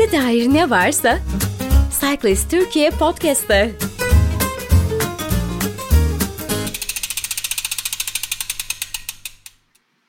[0.00, 1.18] Bisiklete dair ne varsa
[2.00, 3.66] Cyclist Türkiye Podcast'ta.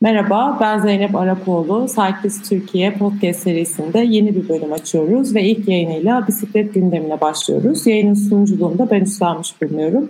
[0.02, 1.88] Merhaba, ben Zeynep Arapoğlu.
[1.88, 7.88] Cyclist Türkiye podcast serisinde yeni bir bölüm açıyoruz ve ilk yayınıyla bisiklet gündemine başlıyoruz.
[7.88, 10.10] Yayının sunuculuğunu da ben üstlenmiş bulunuyorum.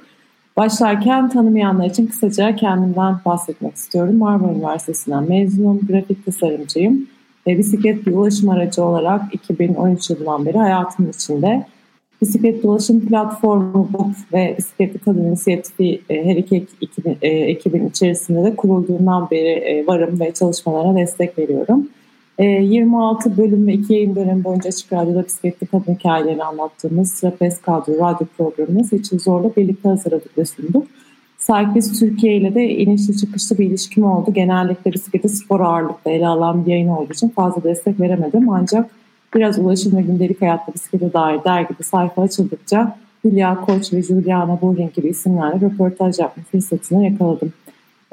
[0.57, 4.17] Başlarken tanımayanlar için kısaca kendimden bahsetmek istiyorum.
[4.17, 7.07] Marmara Üniversitesi'nden mezunum, grafik tasarımcıyım
[7.47, 11.65] ve bisiklet bir ulaşım aracı olarak 2013 yılından beri hayatımın içinde
[12.21, 18.43] bisiklet ulaşım platformu BUP ve Bisikletli Kadın İnisiyatifi e, her iki ekibin, e, ekibin içerisinde
[18.43, 21.89] de kurulduğundan beri e, varım ve çalışmalarına destek veriyorum.
[22.39, 27.93] 26 bölüm ve 2 yayın dönemi boyunca Açık Radyo'da bisikletli kadın hikayelerini anlattığımız Trapez Kadro
[27.93, 30.87] radyo programını Seçil Zor'la birlikte hazırladık ve sunduk.
[31.47, 34.33] Cyclist Türkiye ile de inişli çıkışlı bir ilişkim oldu.
[34.33, 38.49] Genellikle bisikleti spor ağırlıklı ele alan bir yayın olduğu için fazla destek veremedim.
[38.49, 38.89] Ancak
[39.35, 44.93] biraz ulaşım ve gündelik hayatta bisiklete dair dergide sayfa açıldıkça Hülya Koç ve Juliana Boring
[44.93, 47.53] gibi isimlerle röportaj yapma fırsatını yakaladım.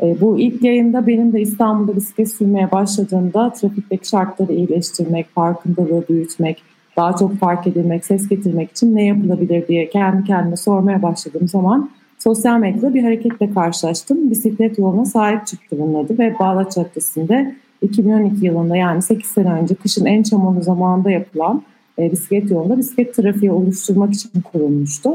[0.03, 6.63] E, bu ilk yayında benim de İstanbul'da bisiklet sürmeye başladığımda trafikteki şartları iyileştirmek, farkındalığı büyütmek,
[6.97, 11.91] daha çok fark edilmek, ses getirmek için ne yapılabilir diye kendi kendime sormaya başladığım zaman
[12.19, 14.31] sosyal medyada bir hareketle karşılaştım.
[14.31, 19.75] Bisiklet yoluna sahip çıktı bunun adı ve Bağdat Caddesi'nde 2012 yılında yani 8 sene önce
[19.75, 21.63] kışın en çamurlu zamanında yapılan
[21.99, 25.11] e, bisiklet yolunda bisiklet trafiği oluşturmak için kurulmuştu.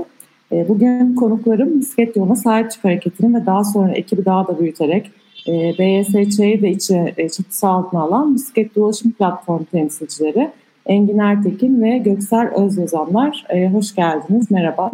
[0.52, 5.12] E, bugün konuklarım bisiklet yoluna sahip çık hareketini ve daha sonra ekibi daha da büyüterek
[5.48, 10.52] e, BYSÇ'yi de içi, e, çatısı altına alan bisiklet dolaşım platformu temsilcileri
[10.86, 13.46] Engin Ertekin ve Göksel Özyazanlar.
[13.50, 14.92] E, hoş geldiniz, merhaba.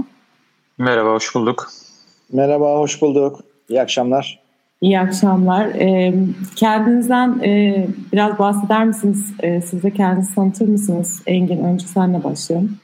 [0.77, 1.69] Merhaba, hoş bulduk.
[2.33, 3.39] Merhaba, hoş bulduk.
[3.69, 4.39] İyi akşamlar.
[4.81, 5.65] İyi akşamlar.
[5.65, 6.13] E,
[6.55, 9.33] kendinizden e, biraz bahseder misiniz?
[9.39, 11.21] E, siz de kendinizi tanıtır mısınız?
[11.27, 12.77] Engin, önce senle başlayalım.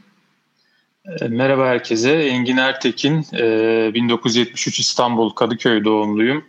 [1.21, 2.11] E, merhaba herkese.
[2.11, 6.45] Engin Ertekin, 1973 e, İstanbul Kadıköy doğumluyum.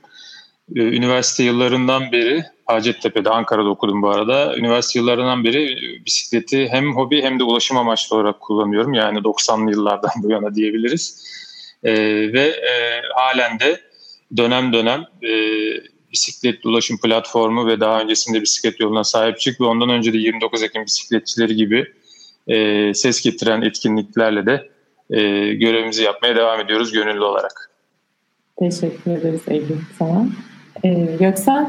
[0.76, 4.56] E, üniversite yıllarından beri, Hacettepe'de, Ankara'da okudum bu arada.
[4.56, 5.76] Üniversite yıllarından beri
[6.06, 8.94] bisikleti hem hobi hem de ulaşım amaçlı olarak kullanıyorum.
[8.94, 11.36] Yani 90'lı yıllardan bu yana diyebiliriz.
[12.32, 12.52] Ve
[13.14, 13.80] halen de
[14.36, 15.04] dönem dönem
[16.12, 20.62] bisiklet ulaşım platformu ve daha öncesinde bisiklet yoluna sahip çık ve ondan önce de 29
[20.62, 21.86] Ekim bisikletçileri gibi
[22.48, 24.68] e, ses getiren etkinliklerle de
[25.10, 25.18] e,
[25.54, 27.70] görevimizi yapmaya devam ediyoruz gönüllü olarak.
[28.58, 30.26] Teşekkür ederiz Eylül sana.
[30.84, 30.88] E,
[31.20, 31.66] Göksel?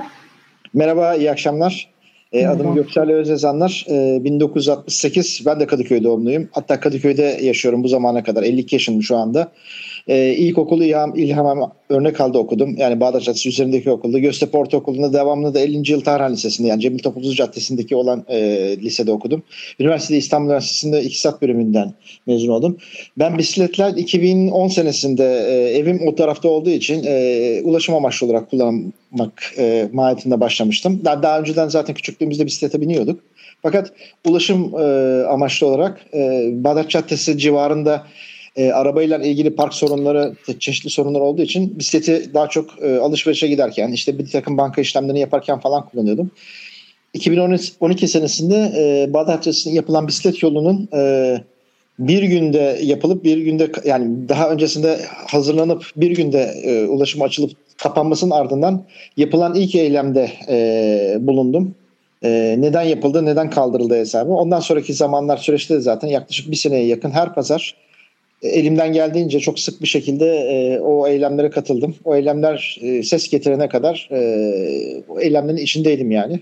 [0.73, 1.89] Merhaba, iyi akşamlar.
[2.31, 3.85] E, adım Göksel Özezanlar.
[3.89, 6.49] E, 1968, ben de Kadıköy doğumluyum.
[6.51, 8.43] Hatta Kadıköy'de yaşıyorum bu zamana kadar.
[8.43, 9.51] 52 yaşındayım şu anda.
[10.07, 12.75] E, ilkokulu İlham, örnek aldı okudum.
[12.77, 14.19] Yani Bağdat Caddesi üzerindeki okulda.
[14.19, 15.91] Göztepe Ortaokulu'nda devamlı da 50.
[15.91, 18.37] Yıl Tarhan Lisesi'nde yani Cemil Topuzlu Caddesi'ndeki olan e,
[18.77, 19.43] lisede okudum.
[19.79, 21.93] Üniversitede İstanbul Üniversitesi'nde İktisat bölümünden
[22.27, 22.77] mezun oldum.
[23.17, 29.53] Ben bisikletler 2010 senesinde e, evim o tarafta olduğu için e, ulaşım amaçlı olarak kullanmak
[29.57, 31.01] e, mahiyetinde başlamıştım.
[31.05, 33.19] Daha, daha önceden zaten küçüklüğümüzde bisiklete biniyorduk.
[33.61, 33.91] Fakat
[34.25, 34.83] ulaşım e,
[35.25, 38.03] amaçlı olarak e, Bağdat Caddesi civarında
[38.57, 43.91] e, arabayla ilgili park sorunları, çeşitli sorunlar olduğu için bisikleti daha çok e, alışverişe giderken,
[43.91, 46.31] işte bir takım banka işlemlerini yaparken falan kullanıyordum.
[47.13, 51.33] 2012 senesinde e, Bağdat Caddesi'nde yapılan bisiklet yolunun e,
[51.99, 58.31] bir günde yapılıp bir günde yani daha öncesinde hazırlanıp bir günde e, ulaşım açılıp kapanmasının
[58.31, 58.83] ardından
[59.17, 61.75] yapılan ilk eylemde e, bulundum.
[62.23, 64.31] E, neden yapıldı, neden kaldırıldı hesabı.
[64.31, 67.75] Ondan sonraki zamanlar süreçte de zaten yaklaşık bir seneye yakın her pazar
[68.41, 71.95] elimden geldiğince çok sık bir şekilde e, o eylemlere katıldım.
[72.05, 74.19] O eylemler e, ses getirene kadar e,
[75.09, 76.39] o eylemlerin içindeydim yani.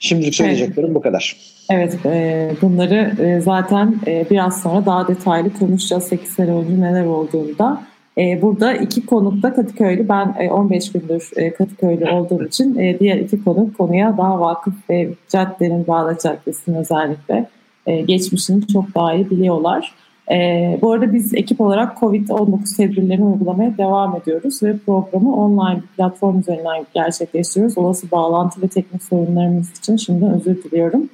[0.00, 0.94] Şimdilik söyleyeceklerim evet.
[0.94, 1.36] bu kadar.
[1.70, 7.04] Evet, e, bunları e, zaten e, biraz sonra daha detaylı konuşacağız 8 sene önce neler
[7.04, 7.82] olduğunda.
[8.18, 13.16] E, burada iki konukta Kadıköylü, ben e, 15 gündür e, Kadıköylü olduğum için e, diğer
[13.16, 17.48] iki konuk konuya daha vakıf ve caddenin, Bağdat Caddesi'nin özellikle
[17.86, 19.94] e, geçmişini çok daha iyi biliyorlar.
[20.30, 26.38] E, bu arada biz ekip olarak COVID-19 tedbirlerini uygulamaya devam ediyoruz ve programı online platform
[26.38, 27.78] üzerinden gerçekleştiriyoruz.
[27.78, 31.08] Olası bağlantı ve teknik sorunlarımız için şimdi özür diliyorum.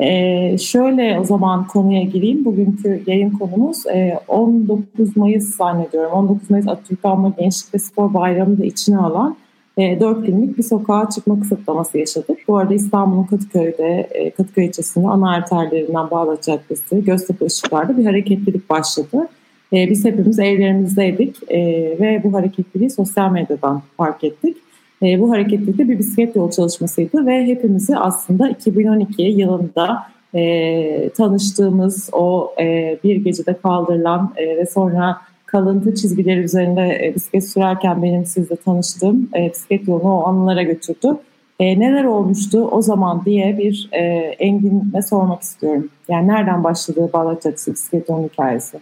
[0.00, 2.44] Ee, şöyle o zaman konuya gireyim.
[2.44, 6.12] Bugünkü yayın konumuz e, 19 Mayıs zannediyorum.
[6.12, 9.36] 19 Mayıs Atatürk Anma Gençlik ve Spor Bayramı da içine alan
[9.80, 12.38] e, 4 günlük bir sokağa çıkma kısıtlaması yaşadık.
[12.48, 18.70] Bu arada İstanbul'un Kadıköy'de, e, Kadıköy ilçesinde ana arterlerinden Bağdat Caddesi, Göztepe Işıklar'da bir hareketlilik
[18.70, 19.28] başladı.
[19.72, 21.58] E, biz hepimiz evlerimizdeydik e,
[22.00, 24.56] ve bu hareketliliği sosyal medyadan fark ettik.
[25.02, 30.02] E, bu hareketlilik de bir bisiklet yol çalışmasıydı ve hepimizi aslında 2012 yılında
[30.34, 35.20] e, tanıştığımız o e, bir gecede kaldırılan e, ve sonra
[35.50, 41.16] kalıntı çizgileri üzerinde e, bisiklet sürerken benim sizle tanıştığım e, bisiklet yolunu o anılara götürdü.
[41.60, 44.02] E, neler olmuştu o zaman diye bir e,
[44.38, 45.88] Engin'e sormak istiyorum.
[46.08, 48.78] Yani nereden başladı Bağdat Caddesi bisiklet yolu hikayesi?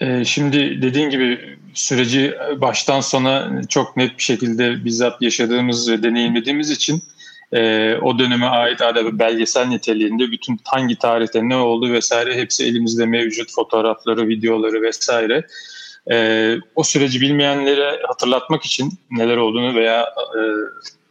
[0.00, 1.38] E, şimdi dediğin gibi
[1.74, 7.02] süreci baştan sona çok net bir şekilde bizzat yaşadığımız ve deneyimlediğimiz için
[7.54, 13.06] e, o döneme ait adeta belgesel niteliğinde bütün hangi tarihte ne oldu vesaire hepsi elimizde
[13.06, 15.46] mevcut fotoğrafları, videoları vesaire.
[16.10, 20.40] E, o süreci bilmeyenlere hatırlatmak için neler olduğunu veya e,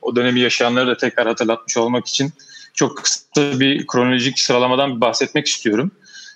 [0.01, 2.34] o dönemi yaşayanları da tekrar hatırlatmış olmak için
[2.74, 5.92] çok kısa bir kronolojik sıralamadan bahsetmek istiyorum.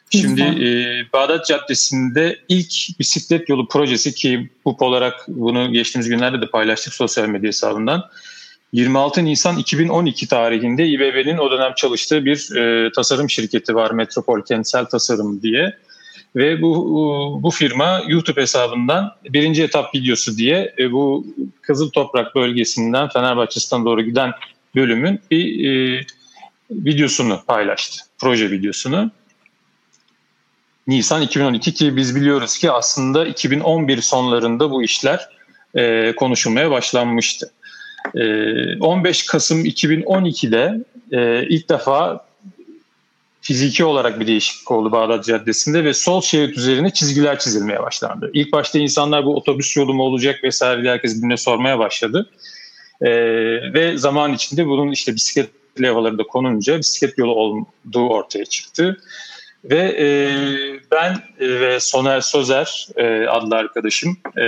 [0.09, 0.67] Şimdi e,
[1.13, 7.27] Bağdat Caddesi'nde ilk bisiklet yolu projesi ki BUP olarak bunu geçtiğimiz günlerde de paylaştık sosyal
[7.27, 8.03] medya hesabından.
[8.73, 14.85] 26 Nisan 2012 tarihinde İBB'nin o dönem çalıştığı bir e, tasarım şirketi var Metropol Kentsel
[14.85, 15.77] Tasarım diye.
[16.35, 21.27] Ve bu bu firma YouTube hesabından birinci etap videosu diye e, bu
[21.61, 24.31] Kızıl Toprak bölgesinden Fenerbahçe'sinden doğru giden
[24.75, 26.01] bölümün bir e,
[26.71, 28.03] videosunu paylaştı.
[28.17, 29.11] Proje videosunu.
[30.87, 35.29] Nisan 2012 ki biz biliyoruz ki aslında 2011 sonlarında bu işler
[35.75, 37.51] e, konuşulmaya başlanmıştı.
[38.79, 42.27] 15 ee, Kasım 2012'de e, ilk defa
[43.41, 48.31] fiziki olarak bir değişiklik oldu Bağdat Caddesi'nde ve sol şerit üzerine çizgiler çizilmeye başlandı.
[48.33, 52.29] İlk başta insanlar bu otobüs yolu mu olacak vesaire diye herkes birbirine sormaya başladı.
[53.01, 53.09] Ee,
[53.73, 55.49] ve zaman içinde bunun işte bisiklet
[55.81, 58.97] levhaları da konunca bisiklet yolu olduğu ortaya çıktı.
[59.63, 60.07] Ve e,
[60.91, 64.43] ben e, ve Soner Sözer e, adlı arkadaşım, e,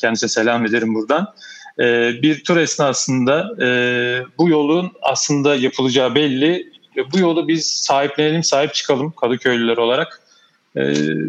[0.00, 1.34] kendisine selam ederim buradan.
[1.80, 3.68] E, bir tur esnasında e,
[4.38, 6.72] bu yolun aslında yapılacağı belli.
[7.12, 10.22] Bu yolu biz sahiplenelim, sahip çıkalım Kadıköylüler olarak.
[10.76, 10.82] E,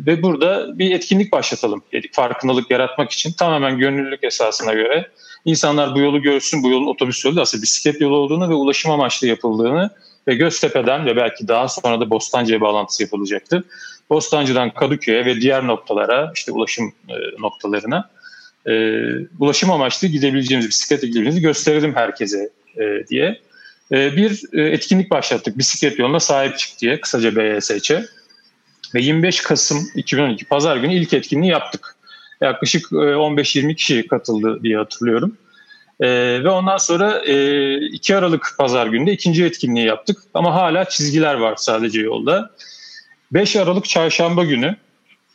[0.06, 3.31] ve burada bir etkinlik başlatalım dedik farkındalık yaratmak için.
[3.31, 5.07] Tamamen gönüllülük esasına göre
[5.45, 9.28] insanlar bu yolu görsün, bu yolun otobüs yolu aslında bisiklet yolu olduğunu ve ulaşım amaçlı
[9.28, 9.89] yapıldığını
[10.28, 13.63] ve Göztepe'den ve belki daha sonra da Bostancı'ya bağlantısı yapılacaktı.
[14.10, 18.10] Bostancı'dan Kadıköy'e ve diğer noktalara işte ulaşım e, noktalarına
[18.68, 18.74] e,
[19.39, 23.42] ulaşım amaçlı gidebileceğimiz, bisikletle gidebileceğimizi gösterelim herkese e, diye.
[23.92, 27.92] E, bir e, etkinlik başlattık bisiklet yoluna sahip çık diye kısaca BYSÇ.
[28.95, 31.95] Ve 25 Kasım 2012 Pazar günü ilk etkinliği yaptık.
[32.42, 35.38] Yaklaşık 15-20 e, kişi katıldı diye hatırlıyorum.
[36.00, 36.07] E,
[36.44, 40.18] ve ondan sonra e, 2 Aralık Pazar günü de ikinci etkinliği yaptık.
[40.33, 42.51] Ama hala çizgiler var sadece yolda.
[43.31, 44.75] 5 Aralık Çarşamba günü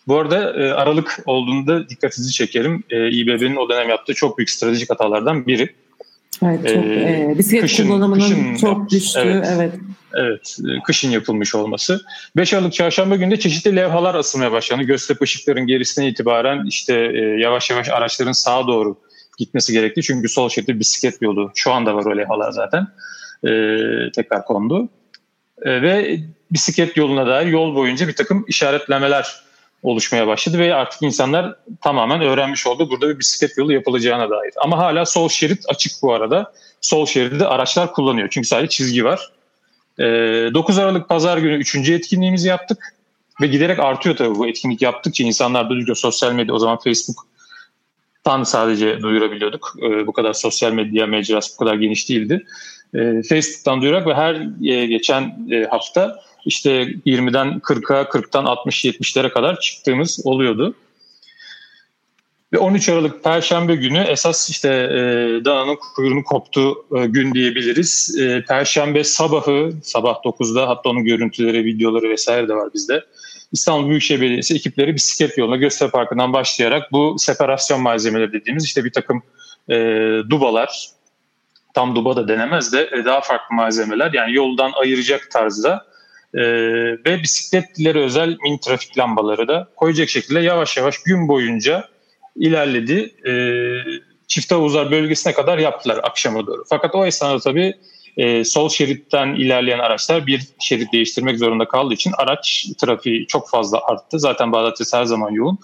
[0.08, 2.84] bu arada e, Aralık olduğunda dikkatinizi çekerim.
[2.90, 5.75] E, İBB'nin o dönem yaptığı çok büyük stratejik hatalardan biri.
[6.44, 9.46] Evet, çok, e, e, bisiklet kışın, kullanımının kışın çok düştüğü, evet.
[9.52, 9.72] evet.
[10.14, 12.00] Evet, e, kışın yapılmış olması.
[12.37, 14.82] 5 Aralık çarşamba günde çeşitli levhalar asılmaya başlandı.
[14.82, 18.96] Göztepe ışıkların gerisinden itibaren işte e, yavaş yavaş araçların sağa doğru
[19.38, 20.02] gitmesi gerekti.
[20.02, 21.52] Çünkü sol şeritte bisiklet yolu.
[21.54, 22.87] Şu anda var o levhalar zaten.
[23.44, 23.50] E,
[24.14, 24.88] tekrar kondu.
[25.62, 26.20] E, ve
[26.50, 29.48] bisiklet yoluna dair yol boyunca bir takım işaretlemeler
[29.82, 34.52] oluşmaya başladı ve artık insanlar tamamen öğrenmiş oldu burada bir bisiklet yolu yapılacağına dair.
[34.62, 36.52] Ama hala sol şerit açık bu arada.
[36.80, 39.32] Sol şeridi araçlar kullanıyor çünkü sadece çizgi var.
[39.99, 41.76] 9 Aralık Pazar günü 3.
[41.76, 42.94] etkinliğimizi yaptık
[43.40, 49.02] ve giderek artıyor tabii bu etkinlik yaptıkça insanlar duyuyor sosyal medya o zaman Facebook'tan sadece
[49.02, 49.75] duyurabiliyorduk.
[50.06, 52.44] Bu kadar sosyal medya mecrası bu kadar geniş değildi.
[53.28, 54.35] Facebook'tan duyurarak ve her
[54.85, 60.75] geçen hafta işte 20'den 40'a, 40'tan 60-70'lere kadar çıktığımız oluyordu.
[62.52, 65.00] Ve 13 Aralık Perşembe günü esas işte e,
[65.45, 68.19] dananın kuyruğunu koptu e, gün diyebiliriz.
[68.21, 73.05] E, Perşembe sabahı, sabah 9'da hatta onun görüntüleri, videoları vesaire de var bizde.
[73.52, 78.93] İstanbul Büyükşehir Belediyesi ekipleri bisiklet yoluna Göztepe Parkı'ndan başlayarak bu separasyon malzemeleri dediğimiz işte bir
[78.93, 79.23] takım
[79.69, 79.76] e,
[80.31, 80.88] dubalar,
[81.75, 85.87] tam duba da denemez de e, daha farklı malzemeler yani yoldan ayıracak tarzda
[86.35, 86.42] e,
[87.06, 91.88] ve bisikletlilere özel mini trafik lambaları da koyacak şekilde yavaş yavaş gün boyunca
[92.37, 93.14] ilerledi.
[93.28, 93.32] E,
[94.28, 96.64] Çift Havuzlar bölgesine kadar yaptılar akşama doğru.
[96.68, 97.75] Fakat o esnada tabii
[98.16, 103.80] e, sol şeritten ilerleyen araçlar bir şerit değiştirmek zorunda kaldığı için araç trafiği çok fazla
[103.85, 104.18] arttı.
[104.18, 105.58] Zaten Bağdat her zaman yoğun.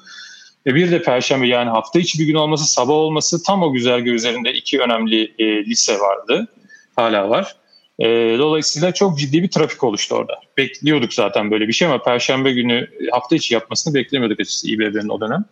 [0.67, 4.13] Ve bir de Perşembe yani hafta içi bir gün olması, sabah olması tam o güzergah
[4.13, 6.49] üzerinde iki önemli e, lise vardı.
[6.97, 7.57] Hala var.
[7.99, 8.07] E,
[8.39, 10.41] dolayısıyla çok ciddi bir trafik oluştu orada.
[10.57, 15.21] Bekliyorduk zaten böyle bir şey ama Perşembe günü hafta içi yapmasını beklemiyorduk açıkçası İBB'nin o
[15.21, 15.45] dönem.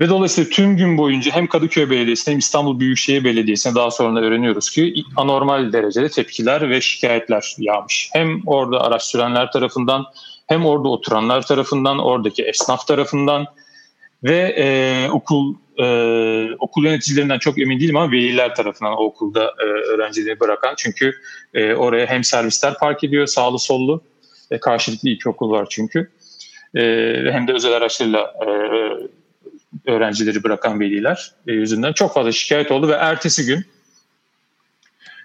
[0.00, 4.70] Ve dolayısıyla tüm gün boyunca hem Kadıköy Belediyesi'ne hem İstanbul Büyükşehir Belediyesi'ne daha sonra öğreniyoruz
[4.70, 8.10] ki anormal derecede tepkiler ve şikayetler yağmış.
[8.12, 10.04] Hem orada araç sürenler tarafından
[10.46, 13.46] hem orada oturanlar tarafından, oradaki esnaf tarafından
[14.24, 15.84] ve e, okul e,
[16.58, 20.74] okul yöneticilerinden çok emin değilim ama veliler tarafından o okulda e, öğrencileri bırakan.
[20.76, 21.14] Çünkü
[21.54, 24.02] e, oraya hem servisler park ediyor sağlı sollu.
[24.50, 26.10] E, karşılıklı iki okul var çünkü.
[26.74, 26.82] E,
[27.32, 28.48] hem de özel araçlarıyla e,
[29.90, 33.66] öğrencileri bırakan veliler e, yüzünden çok fazla şikayet oldu ve ertesi gün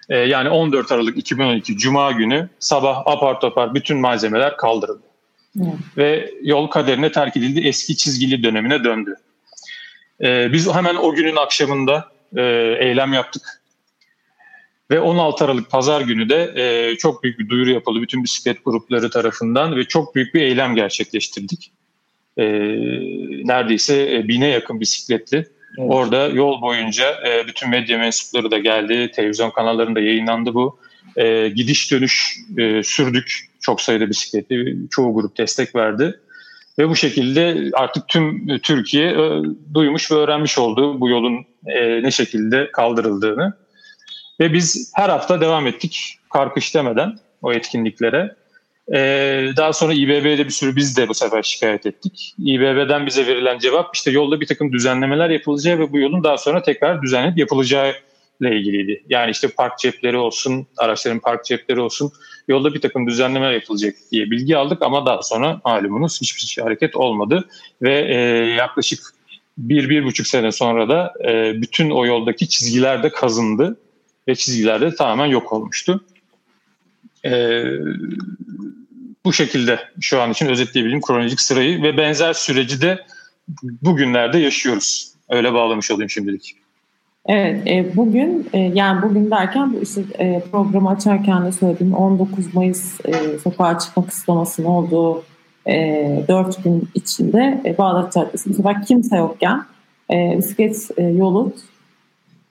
[0.08, 5.02] e, yani 14 Aralık 2012 Cuma günü sabah apar topar bütün malzemeler kaldırıldı.
[5.60, 5.74] Evet.
[5.96, 7.60] Ve yol kaderine terk edildi.
[7.60, 9.16] Eski çizgili dönemine döndü.
[10.22, 12.42] E, biz hemen o günün akşamında e,
[12.80, 13.62] eylem yaptık.
[14.90, 19.10] Ve 16 Aralık Pazar günü de e, çok büyük bir duyuru yapıldı bütün bisiklet grupları
[19.10, 21.72] tarafından ve çok büyük bir eylem gerçekleştirdik.
[22.36, 22.44] E,
[23.44, 25.36] neredeyse e, bine yakın bisikletli.
[25.78, 25.90] Evet.
[25.90, 30.78] Orada yol boyunca e, bütün medya mensupları da geldi, televizyon kanallarında yayınlandı bu.
[31.16, 36.20] E, gidiş dönüş e, sürdük çok sayıda bisikletli, çoğu grup destek verdi.
[36.78, 39.42] Ve bu şekilde artık tüm Türkiye e,
[39.74, 43.52] duymuş ve öğrenmiş oldu bu yolun e, ne şekilde kaldırıldığını.
[44.40, 48.36] Ve biz her hafta devam ettik karkış demeden o etkinliklere.
[48.94, 52.34] Ee, daha sonra İBB'de bir sürü biz de bu sefer şikayet ettik.
[52.38, 56.62] İBB'den bize verilen cevap işte yolda bir takım düzenlemeler yapılacağı ve bu yolun daha sonra
[56.62, 57.94] tekrar düzenlenip yapılacağı
[58.40, 59.04] ile ilgiliydi.
[59.08, 62.12] Yani işte park cepleri olsun, araçların park cepleri olsun
[62.48, 66.96] yolda bir takım düzenlemeler yapılacak diye bilgi aldık ama daha sonra malumunuz hiçbir şey hareket
[66.96, 67.48] olmadı
[67.82, 68.14] ve e,
[68.54, 69.14] yaklaşık
[69.58, 73.76] bir, bir buçuk sene sonra da e, bütün o yoldaki çizgiler de kazındı
[74.28, 76.04] ve çizgiler de tamamen yok olmuştu.
[77.24, 77.62] E,
[79.24, 83.06] bu şekilde şu an için özetleyebilirim kronolojik sırayı ve benzer süreci de
[83.62, 85.12] bugünlerde yaşıyoruz.
[85.28, 86.63] Öyle bağlamış olayım şimdilik.
[87.26, 92.54] Evet, e, bugün e, yani bugün derken bu işte e, programı açarken de söylediğim 19
[92.54, 95.24] Mayıs e, sokağa çıkma kısıtlamasının olduğu
[95.66, 99.62] e, 4 gün içinde e, Bağdat Caddesi bu kimse yokken
[100.10, 101.52] e, bisiklet e, yolu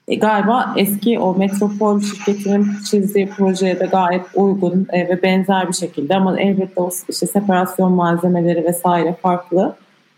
[0.07, 5.73] e, galiba eski o metropol şirketinin çizdiği projeye de gayet uygun e, ve benzer bir
[5.73, 6.15] şekilde.
[6.15, 9.75] Ama elbette o işte separasyon malzemeleri vesaire farklı.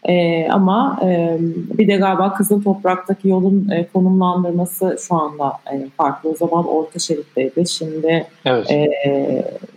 [0.07, 1.37] E, ama e,
[1.77, 6.29] bir de galiba Kızıl Toprak'taki yolun e, konumlandırması şu anda e, farklı.
[6.29, 7.67] O zaman orta şeritteydi.
[7.69, 8.71] Şimdi evet.
[8.71, 8.87] e,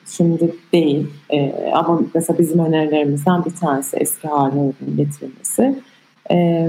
[0.06, 1.06] şimdi değil.
[1.30, 5.82] E, ama mesela bizim önerilerimizden bir tanesi eski haline getirilmesi.
[6.30, 6.68] E,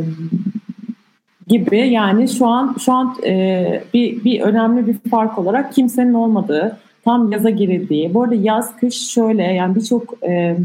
[1.48, 6.78] gibi yani şu an şu an e, bir bir önemli bir fark olarak kimsenin olmadığı
[7.06, 8.14] tam yaza girildiği.
[8.14, 10.58] Bu arada yaz kış şöyle yani birçok e,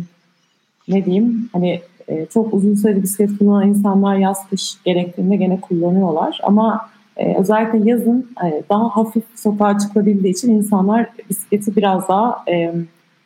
[0.89, 6.41] ne diyeyim hani e, çok uzun süreli bisiklet kullanan insanlar yaz kış gerektiğinde gene kullanıyorlar
[6.43, 12.75] ama e, özellikle yazın e, daha hafif sokağa çıkabildiği için insanlar bisikleti biraz daha e,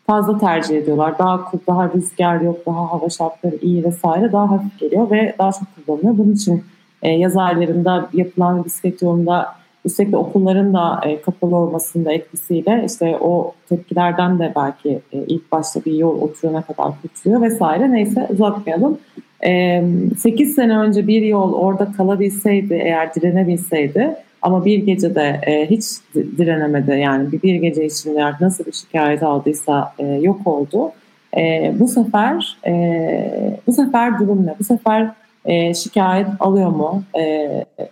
[0.07, 1.19] fazla tercih ediyorlar.
[1.19, 5.87] Daha daha rüzgar yok, daha hava şartları iyi vesaire daha hafif geliyor ve daha çok
[5.87, 6.19] kullanılıyor.
[6.19, 6.65] Bunun için
[7.03, 9.55] e, yaz aylarında yapılan bisiklet yolunda
[9.85, 15.53] üstelik de okulların da e, kapalı olmasında etkisiyle işte o tepkilerden de belki e, ilk
[15.53, 17.93] başta bir yol oturana kadar kurtuluyor vesaire.
[17.93, 18.99] Neyse uzatmayalım.
[19.47, 19.83] E,
[20.19, 26.91] 8 sene önce bir yol orada kalabilseydi eğer direnebilseydi ama bir gecede e, hiç direnemedi
[26.91, 30.93] yani bir, bir gece içinde nasıl bir şikayet aldıysa e, yok oldu.
[31.37, 34.55] E, bu sefer e, bu sefer durum ne?
[34.59, 35.11] Bu sefer
[35.45, 37.23] e, şikayet alıyor mu e,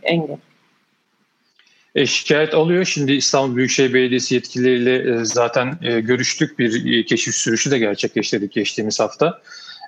[0.03, 0.37] engel?
[1.97, 2.85] E, şikayet alıyor.
[2.85, 6.59] Şimdi İstanbul Büyükşehir Belediyesi yetkilileriyle e, zaten e, görüştük.
[6.59, 9.41] Bir e, keşif sürüşü de gerçekleştirdik geçtiğimiz hafta.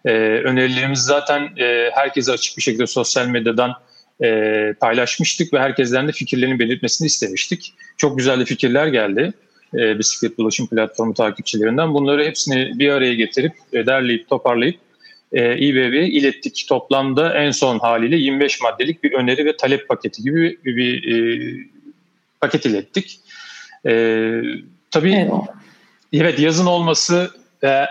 [0.05, 0.11] E,
[0.45, 3.75] önerilerimiz zaten e, herkese açık bir şekilde sosyal medyadan
[4.25, 7.75] e, paylaşmıştık ve herkesten de fikirlerini belirtmesini istemiştik.
[7.97, 9.33] Çok güzel de fikirler geldi
[9.75, 11.95] e, bisiklet ulaşım platformu takipçilerinden.
[11.95, 14.77] Bunları hepsini bir araya getirip e, derleyip toparlayıp
[15.33, 16.67] e, İBB'ye ilettik.
[16.69, 21.78] Toplamda en son haliyle 25 maddelik bir öneri ve talep paketi gibi bir, bir e,
[22.41, 23.21] paket ilettik.
[23.87, 23.93] E,
[24.91, 25.33] tabii evet.
[26.13, 27.31] evet yazın olması
[27.65, 27.85] e,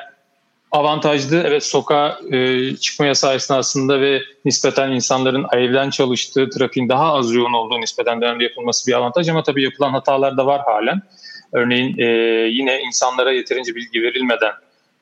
[0.71, 1.43] avantajlı.
[1.47, 7.53] Evet sokağa e, çıkma yasağı esnasında ve nispeten insanların evden çalıştığı, trafiğin daha az yoğun
[7.53, 11.01] olduğu nispeten dönemde yapılması bir avantaj ama tabii yapılan hatalar da var halen.
[11.53, 12.05] Örneğin e,
[12.51, 14.51] yine insanlara yeterince bilgi verilmeden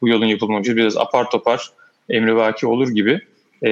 [0.02, 1.70] bu yolun yapılmaması biraz apar topar
[2.10, 3.22] emrivaki olur gibi.
[3.66, 3.70] E,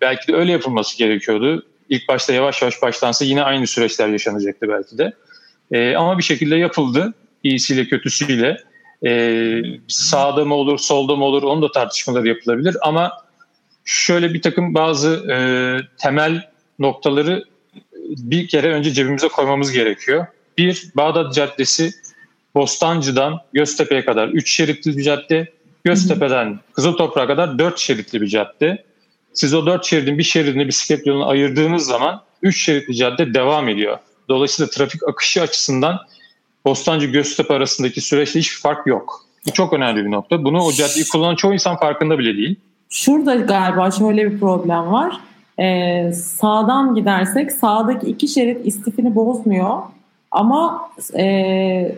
[0.00, 1.66] belki de öyle yapılması gerekiyordu.
[1.88, 5.12] İlk başta yavaş yavaş başlansa yine aynı süreçler yaşanacaktı belki de.
[5.72, 7.14] E, ama bir şekilde yapıldı.
[7.42, 8.56] İyisiyle kötüsüyle.
[9.06, 12.76] E, sağda mı olur, solda mı olur onun da tartışmaları yapılabilir.
[12.82, 13.12] Ama
[13.84, 15.36] şöyle bir takım bazı e,
[15.98, 16.42] temel
[16.78, 17.44] noktaları
[18.08, 20.26] bir kere önce cebimize koymamız gerekiyor.
[20.58, 21.90] Bir, Bağdat Caddesi
[22.54, 25.52] Bostancı'dan Göztepe'ye kadar 3 şeritli bir cadde.
[25.84, 28.84] Göztepe'den Kızıltoprak'a kadar 4 şeritli bir cadde.
[29.34, 33.98] Siz o 4 şeridin bir şeridini bisiklet yoluna ayırdığınız zaman 3 şeritli cadde devam ediyor.
[34.28, 35.98] Dolayısıyla trafik akışı açısından
[36.64, 39.24] Bostancı Göztepe arasındaki süreçte hiçbir fark yok.
[39.46, 40.44] Bu çok önemli bir nokta.
[40.44, 42.56] Bunu o caddeyi kullanan çoğu insan farkında bile değil.
[42.90, 45.20] Şurada galiba şöyle bir problem var.
[45.58, 49.78] Ee, sağdan gidersek sağdaki iki şerit istifini bozmuyor.
[50.30, 51.94] Ama e,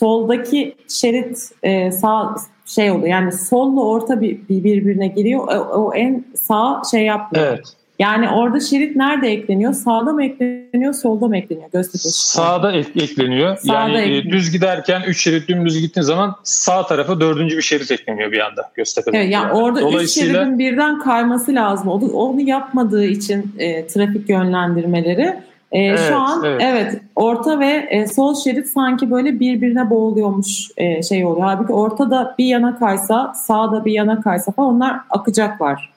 [0.00, 2.34] soldaki şerit e, sağ
[2.66, 3.08] şey oluyor.
[3.08, 5.48] Yani solla orta bir, bir birbirine giriyor.
[5.48, 7.46] O, o en sağ şey yapmıyor.
[7.46, 7.64] Evet.
[7.98, 9.72] Yani orada şerit nerede ekleniyor?
[9.72, 11.70] Sağda mı ekleniyor, solda mı ekleniyor?
[11.72, 11.98] Göztepe.
[11.98, 13.56] Sağda ekleniyor.
[13.56, 14.32] Sağda yani e, ekleniyor.
[14.32, 18.70] düz giderken 3 şerit dümdüz gittiğin zaman sağ tarafa dördüncü bir şerit ekleniyor bir anda
[18.74, 19.18] Göztepe'de.
[19.18, 20.30] Evet, yani orada Dolayısıyla...
[20.30, 21.88] üç şeridin birden kayması lazım.
[21.88, 26.62] Onu, onu yapmadığı için e, trafik yönlendirmeleri e, evet, şu an evet.
[26.64, 31.46] evet orta ve e, sol şerit sanki böyle birbirine boğuluyormuş e, şey oluyor.
[31.46, 35.90] Halbuki ortada bir yana kaysa, sağda bir yana kaysa falan onlar akacaklar.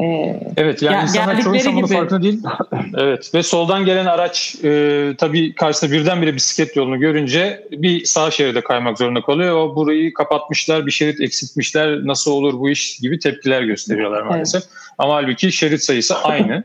[0.00, 2.42] Ee, evet yani insanlar çoğu insan bunun farkında değil.
[2.96, 8.60] evet ve soldan gelen araç e, tabii karşısında birdenbire bisiklet yolunu görünce bir sağ şeride
[8.60, 9.56] kaymak zorunda kalıyor.
[9.56, 14.62] O burayı kapatmışlar, bir şerit eksiltmişler, nasıl olur bu iş gibi tepkiler gösteriyorlar maalesef.
[14.62, 14.72] Evet.
[14.98, 16.64] Ama halbuki şerit sayısı aynı.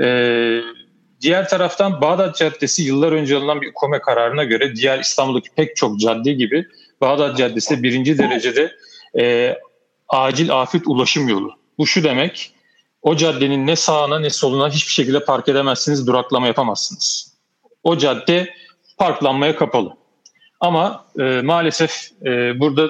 [0.00, 0.60] ee,
[1.20, 6.00] diğer taraftan Bağdat Caddesi yıllar önce alınan bir kome kararına göre diğer İstanbul'daki pek çok
[6.00, 6.66] cadde gibi
[7.00, 8.76] Bağdat Caddesi de birinci derecede
[9.18, 9.56] e,
[10.08, 11.52] acil afet ulaşım yolu.
[11.78, 12.52] Bu şu demek,
[13.02, 17.36] o caddenin ne sağına ne soluna hiçbir şekilde park edemezsiniz, duraklama yapamazsınız.
[17.82, 18.54] O cadde
[18.98, 19.96] parklanmaya kapalı.
[20.60, 22.88] Ama e, maalesef e, burada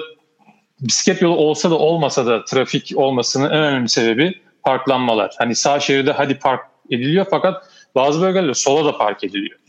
[0.79, 5.35] bisiklet yolu olsa da olmasa da trafik olmasının en önemli sebebi parklanmalar.
[5.37, 7.63] Hani sağ şeride hadi park ediliyor fakat
[7.97, 9.59] bazı bölgelerde sola da park ediliyor.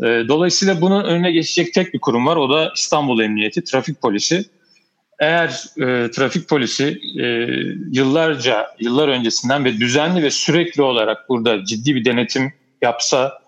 [0.00, 2.36] E, dolayısıyla bunun önüne geçecek tek bir kurum var.
[2.36, 4.44] O da İstanbul Emniyeti, Trafik Polisi
[5.18, 5.48] eğer
[5.78, 7.24] e, trafik polisi e,
[7.92, 12.52] yıllarca, yıllar öncesinden ve düzenli ve sürekli olarak burada ciddi bir denetim
[12.82, 13.38] yapsa,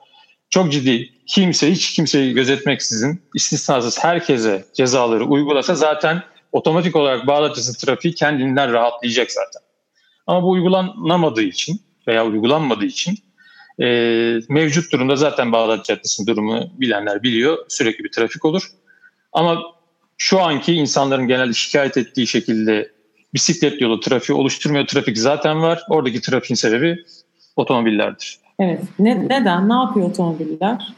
[0.51, 8.15] çok ciddi kimse, hiç kimseyi gözetmeksizin istisnasız herkese cezaları uygulasa zaten otomatik olarak Bağdatçısı trafiği
[8.15, 9.63] kendinden rahatlayacak zaten.
[10.27, 13.19] Ama bu uygulanamadığı için veya uygulanmadığı için
[13.81, 13.87] e,
[14.49, 17.59] mevcut durumda zaten Bağdat Caddesi'nin durumu bilenler biliyor.
[17.69, 18.71] Sürekli bir trafik olur.
[19.33, 19.63] Ama
[20.19, 22.93] şu anki insanların genelde şikayet ettiği şekilde
[23.35, 24.87] bisiklet yolu trafiği oluşturmuyor.
[24.87, 25.83] Trafik zaten var.
[25.89, 27.05] Oradaki trafiğin sebebi
[27.57, 28.39] otomobillerdir.
[28.59, 28.81] Evet.
[28.99, 29.69] Ne, neden?
[29.69, 30.93] Ne yapıyor otomobiller?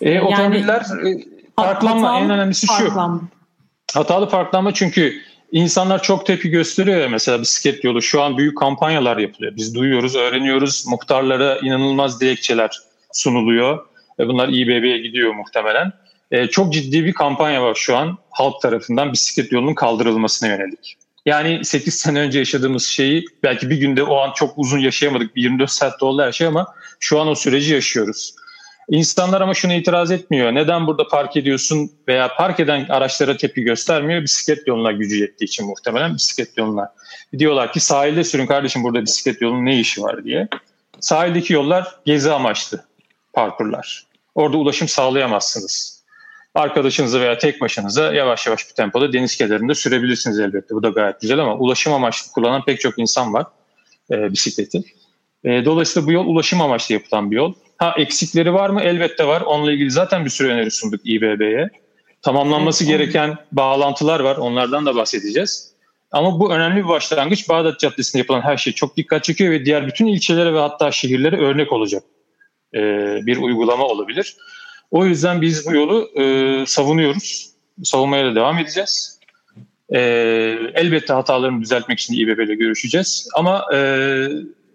[0.00, 1.24] E, yani, otomobiller e,
[1.56, 3.20] parklanma en önemlisi parklanma.
[3.20, 3.98] şu.
[3.98, 5.14] Hatalı parklanma çünkü
[5.52, 8.02] insanlar çok tepki gösteriyor ya mesela bisiklet yolu.
[8.02, 9.56] Şu an büyük kampanyalar yapılıyor.
[9.56, 10.86] Biz duyuyoruz, öğreniyoruz.
[10.86, 12.70] Muhtarlara inanılmaz dilekçeler
[13.12, 13.86] sunuluyor.
[14.18, 15.92] Ve bunlar İBB'ye gidiyor muhtemelen.
[16.30, 20.96] E, çok ciddi bir kampanya var şu an halk tarafından bisiklet yolunun kaldırılmasına yönelik.
[21.26, 25.30] Yani 8 sene önce yaşadığımız şeyi belki bir günde o an çok uzun yaşayamadık.
[25.36, 26.66] 24 saatte oldu her şey ama
[27.00, 28.34] şu an o süreci yaşıyoruz.
[28.88, 30.54] İnsanlar ama şunu itiraz etmiyor.
[30.54, 34.22] Neden burada park ediyorsun veya park eden araçlara tepki göstermiyor?
[34.22, 36.92] Bisiklet yoluna gücü yettiği için muhtemelen bisiklet yoluna.
[37.38, 40.48] Diyorlar ki sahilde sürün kardeşim burada bisiklet yolunun ne işi var diye.
[41.00, 42.84] Sahildeki yollar gezi amaçlı
[43.32, 44.06] parkurlar.
[44.34, 46.02] Orada ulaşım sağlayamazsınız
[46.54, 50.74] arkadaşınızı veya tek başınıza yavaş yavaş bir tempoda deniz kenarında sürebilirsiniz elbette.
[50.74, 53.46] Bu da gayet güzel ama ulaşım amaçlı kullanan pek çok insan var
[54.10, 54.82] e, bisikleti.
[55.44, 57.54] E, dolayısıyla bu yol ulaşım amaçlı yapılan bir yol.
[57.82, 58.82] Ha eksikleri var mı?
[58.82, 59.40] Elbette var.
[59.40, 61.70] Onunla ilgili zaten bir sürü öneri sunduk İBB'ye.
[62.22, 64.36] Tamamlanması gereken bağlantılar var.
[64.36, 65.72] Onlardan da bahsedeceğiz.
[66.12, 67.48] Ama bu önemli bir başlangıç.
[67.48, 71.36] Bağdat Caddesi'nde yapılan her şey çok dikkat çekiyor ve diğer bütün ilçelere ve hatta şehirlere
[71.36, 72.02] örnek olacak
[72.74, 72.80] e,
[73.26, 74.36] bir uygulama olabilir.
[74.90, 77.50] O yüzden biz bu yolu e, savunuyoruz.
[77.84, 79.20] Savunmaya da devam edeceğiz.
[79.94, 80.00] E,
[80.74, 83.28] elbette hatalarını düzeltmek için İBB ile görüşeceğiz.
[83.34, 83.78] Ama e,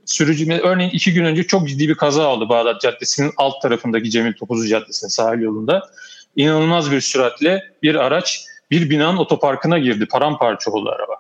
[0.07, 4.33] sürücü, örneğin iki gün önce çok ciddi bir kaza oldu Bağdat Caddesi'nin alt tarafındaki Cemil
[4.33, 5.89] Topuzlu Caddesi'nin sahil yolunda.
[6.35, 10.05] İnanılmaz bir süratle bir araç bir binanın otoparkına girdi.
[10.05, 11.13] Paramparça oldu araba.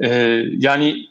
[0.00, 1.06] Ee, yani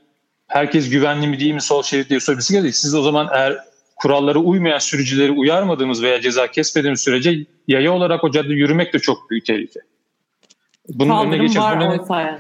[0.48, 2.62] herkes güvenli mi değil mi sol şerit diye sorabilirsiniz.
[2.62, 2.74] gerekiyor.
[2.74, 3.58] Siz o zaman eğer
[3.96, 9.30] kurallara uymayan sürücüleri uyarmadığımız veya ceza kesmediğimiz sürece yaya olarak o cadde yürümek de çok
[9.30, 9.80] büyük tehlike.
[10.90, 11.90] Bunun Kaldırım önüne geçip var bunu...
[11.90, 12.40] oysa yani.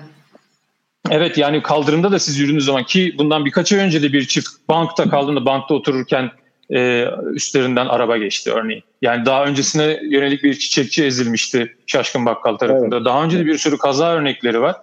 [1.09, 4.49] Evet yani kaldırımda da siz yürüdüğünüz zaman ki bundan birkaç ay önce de bir çift
[4.69, 6.31] bankta kaldığında bankta otururken
[6.73, 8.83] e, üstlerinden araba geçti örneğin.
[9.01, 12.95] Yani daha öncesine yönelik bir çiçekçi ezilmişti Şaşkın Bakkal tarafında.
[12.95, 13.05] Evet.
[13.05, 14.75] Daha önce de bir sürü kaza örnekleri var.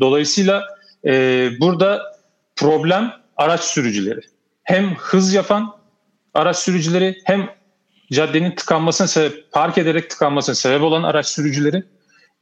[0.00, 0.64] Dolayısıyla
[1.04, 2.02] e, burada
[2.56, 4.20] problem araç sürücüleri.
[4.62, 5.76] Hem hız yapan
[6.34, 7.50] araç sürücüleri hem
[8.12, 11.84] caddenin tıkanmasına sebep, park ederek tıkanmasına sebep olan araç sürücüleri.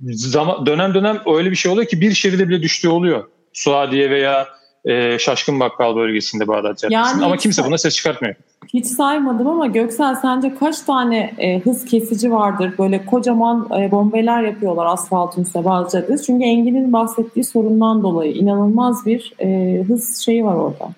[0.00, 3.24] Zaman, dönem dönem öyle bir şey oluyor ki bir şeride bile düştüğü oluyor.
[3.52, 4.48] Suadiye veya
[4.85, 6.94] e, Şaşkın Bakkal bölgesinde Bağdat Caddesi'nde.
[6.94, 8.35] Yani ama kimse buna ses çıkartmıyor.
[8.74, 12.74] Hiç saymadım ama Göksel sence kaç tane e, hız kesici vardır?
[12.78, 16.26] Böyle kocaman e, bombeler yapıyorlar asfaltın üstüne bazı caddesi.
[16.26, 20.88] Çünkü Engin'in bahsettiği sorundan dolayı inanılmaz bir e, hız şeyi var orada.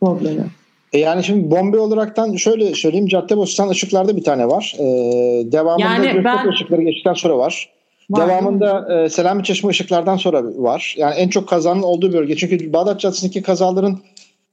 [0.00, 0.44] Problemi.
[0.92, 4.76] E yani şimdi bombe olaraktan şöyle söyleyeyim Caddebostan ışıklarda bir tane var.
[4.78, 4.82] Ee,
[5.52, 6.48] devamında yani ben...
[6.48, 7.70] ışıkları geçtikten sonra var.
[8.10, 10.94] Devamında e, Selami Çeşme ışıklardan sonra var.
[10.98, 12.36] Yani en çok kazanın olduğu bölge.
[12.36, 13.98] Çünkü Bağdat Caddesi'ndeki kazaların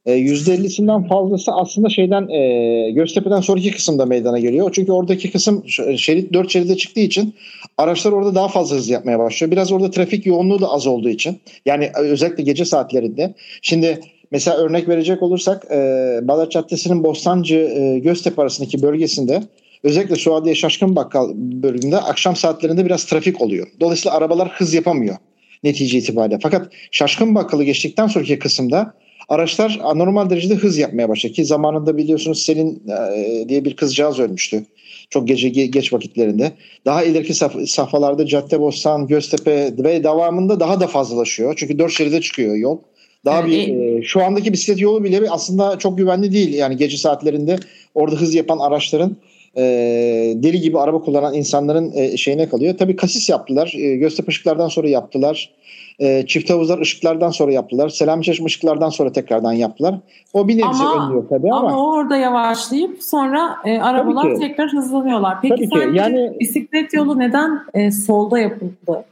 [0.06, 4.72] e, %50'sinden fazlası aslında şeyden e, Göztepe'den sonraki kısımda meydana geliyor.
[4.74, 5.64] Çünkü oradaki kısım
[5.98, 7.36] şerit 4 şeride çıktığı için
[7.78, 9.52] araçlar orada daha fazla hız yapmaya başlıyor.
[9.52, 11.40] Biraz orada trafik yoğunluğu da az olduğu için.
[11.66, 13.34] Yani e, özellikle gece saatlerinde.
[13.62, 14.00] Şimdi
[14.32, 15.78] mesela örnek verecek olursak e,
[16.22, 19.42] Bağdat Caddesi'nin Bostancı e, Göztepe arasındaki bölgesinde
[19.84, 23.68] özellikle Suadiye Şaşkın Bakkal bölümünde akşam saatlerinde biraz trafik oluyor.
[23.80, 25.16] Dolayısıyla arabalar hız yapamıyor
[25.64, 26.40] netice itibariyle.
[26.42, 28.94] Fakat Şaşkın Bakkalı geçtikten sonraki kısımda
[29.30, 31.34] araçlar anormal derecede hız yapmaya başladı.
[31.34, 32.84] Ki zamanında biliyorsunuz Selin
[33.16, 34.66] e, diye bir kızcağız ölmüştü.
[35.10, 36.52] Çok gece geç vakitlerinde.
[36.86, 41.54] Daha ileriki saf- safhalarda Caddebostan, Göztepe ve devamında daha da fazlalaşıyor.
[41.58, 42.78] Çünkü dört şeride çıkıyor yol.
[43.26, 46.54] Daha bir e, şu andaki bisiklet yolu bile aslında çok güvenli değil.
[46.54, 47.56] Yani gece saatlerinde
[47.96, 49.18] orada hız yapan araçların
[49.58, 49.64] e,
[50.36, 52.78] deli gibi araba kullanan insanların e, şeyine kalıyor.
[52.78, 53.74] Tabii kasis yaptılar.
[53.78, 55.50] E, Göztepe ışıklardan sonra yaptılar.
[56.00, 57.90] E, çift havuzlar ışıklardan sonra yaptılar.
[57.90, 59.96] Selam Çeşme ışıklardan sonra tekrardan yaptılar.
[60.34, 61.68] O bir nebze önlüyor tabii ama.
[61.68, 65.42] Ama orada yavaşlayıp sonra e, arabalar tekrar hızlanıyorlar.
[65.42, 69.06] Peki tabii sence yani, bisiklet yolu neden e, solda yapıldı?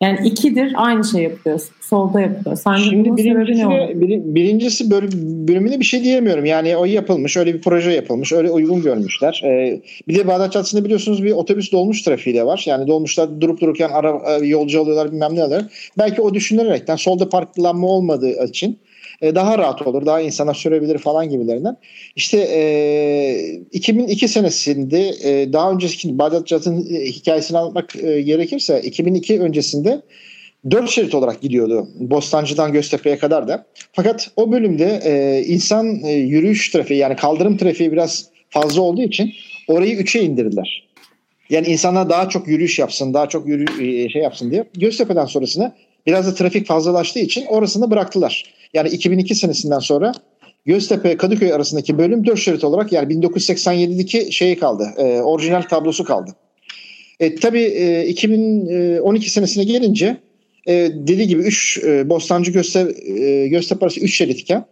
[0.00, 1.60] Yani ikidir aynı şey yapıyor.
[1.80, 2.56] Solda yapıyor.
[2.56, 5.06] Sence Şimdi birincisi, bir, birincisi böyle
[5.48, 6.44] bölümüne bir şey diyemiyorum.
[6.44, 7.36] Yani o yapılmış.
[7.36, 8.32] Öyle bir proje yapılmış.
[8.32, 9.42] Öyle uygun görmüşler.
[9.44, 12.64] Ee, bir de Bağdat Caddesi'nde biliyorsunuz bir otobüs dolmuş trafiği de var.
[12.66, 15.72] Yani dolmuşlar durup dururken ara, e, yolcu alıyorlar bilmem ne alıyorlar.
[15.98, 18.78] Belki o düşünülerekten solda parklanma olmadığı için
[19.22, 21.76] e, daha rahat olur, daha insana sürebilir falan gibilerinden.
[22.16, 29.40] İşte e, 2002 senesinde e, daha önceki Bağdat Caddesi'nin e, hikayesini anlatmak e, gerekirse 2002
[29.40, 30.02] öncesinde
[30.70, 33.66] dört şerit olarak gidiyordu Bostancı'dan Göztepe'ye kadar da.
[33.92, 39.32] Fakat o bölümde e, insan e, yürüyüş trafiği yani kaldırım trafiği biraz fazla olduğu için
[39.68, 40.88] orayı üçe indirdiler.
[41.50, 44.64] Yani insanlar daha çok yürüyüş yapsın, daha çok yürü, şey yapsın diye.
[44.74, 45.72] Göztepe'den sonrasını
[46.08, 48.44] biraz da trafik fazlalaştığı için orasını bıraktılar.
[48.74, 50.12] Yani 2002 senesinden sonra
[50.66, 54.88] Göztepe Kadıköy arasındaki bölüm 4 şerit olarak yani 1987'deki şeyi kaldı.
[54.96, 56.30] E, orijinal tablosu kaldı.
[57.20, 60.16] E, tabii e, 2012 senesine gelince
[60.66, 64.64] e, dediği gibi 3 e, Bostancı Göztepe, e, Göztepe arası 3 şeritken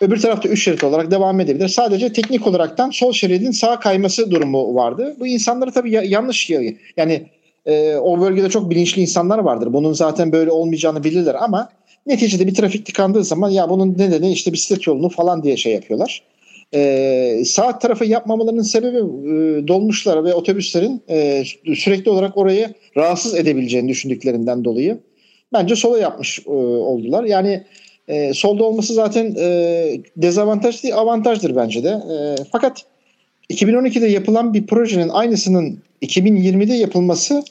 [0.00, 1.68] öbür tarafta 3 şerit olarak devam edebilir.
[1.68, 5.16] Sadece teknik olaraktan sol şeridin sağa kayması durumu vardı.
[5.20, 6.50] Bu insanları tabii ya, yanlış
[6.96, 7.26] yani
[7.66, 9.72] e, o bölgede çok bilinçli insanlar vardır.
[9.72, 11.68] Bunun zaten böyle olmayacağını bilirler ama
[12.08, 16.22] Neticede bir trafik tıkandığı zaman ya bunun nedeni işte bisiklet yolunu falan diye şey yapıyorlar.
[16.74, 21.44] Ee, sağ tarafı yapmamalarının sebebi e, dolmuşlar ve otobüslerin e,
[21.74, 24.98] sürekli olarak orayı rahatsız edebileceğini düşündüklerinden dolayı
[25.52, 27.24] bence sola yapmış e, oldular.
[27.24, 27.64] Yani
[28.08, 31.88] e, solda olması zaten e, dezavantaj değil avantajdır bence de.
[31.88, 32.84] E, fakat
[33.50, 37.42] 2012'de yapılan bir projenin aynısının 2020'de yapılması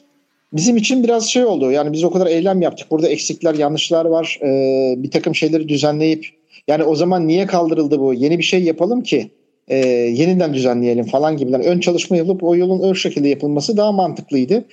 [0.52, 1.70] bizim için biraz şey oldu.
[1.70, 2.90] Yani biz o kadar eylem yaptık.
[2.90, 4.38] Burada eksikler, yanlışlar var.
[4.42, 6.26] Ee, bir takım şeyleri düzenleyip
[6.68, 8.14] yani o zaman niye kaldırıldı bu?
[8.14, 9.30] Yeni bir şey yapalım ki
[9.68, 11.60] e, yeniden düzenleyelim falan gibiler.
[11.60, 14.64] Ön çalışma yapıp o yolun ön şekilde yapılması daha mantıklıydı.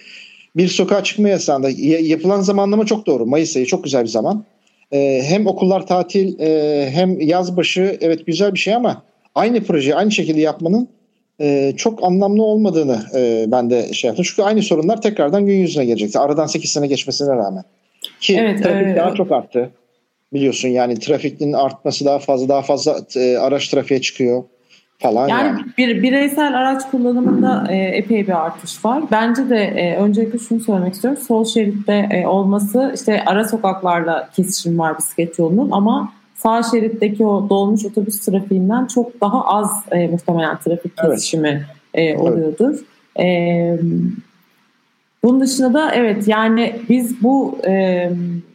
[0.55, 1.69] Bir sokağa çıkma yasağında
[2.01, 3.25] yapılan zamanlama çok doğru.
[3.25, 4.45] Mayıs ayı çok güzel bir zaman.
[4.91, 9.03] E, hem okullar tatil e, hem yaz başı evet güzel bir şey ama
[9.35, 10.87] aynı projeyi aynı şekilde yapmanın
[11.41, 14.25] e, çok anlamlı olmadığını e, ben de şey yaptım.
[14.29, 16.19] Çünkü aynı sorunlar tekrardan gün yüzüne gelecekti.
[16.19, 17.63] Aradan 8 sene geçmesine rağmen.
[18.19, 19.69] Ki evet, trafik e, daha çok arttı.
[20.33, 24.43] Biliyorsun yani trafikin artması daha fazla daha fazla e, araç trafiğe çıkıyor
[24.97, 25.27] falan.
[25.27, 25.61] Yani, yani.
[25.77, 29.03] bir bireysel araç kullanımında e, epey bir artış var.
[29.11, 31.21] Bence de e, öncelikle şunu söylemek istiyorum.
[31.27, 36.13] Sol şeritte e, olması işte ara sokaklarla kesişim var bisiklet yolunun ama
[36.45, 42.19] sağ şeritteki o dolmuş otobüs trafiğinden çok daha az e, muhtemelen trafik kesişimi evet.
[42.19, 42.79] e, oluyordur.
[43.15, 43.79] Evet.
[43.79, 43.79] E,
[45.23, 48.09] bunun dışında da evet yani biz bu e,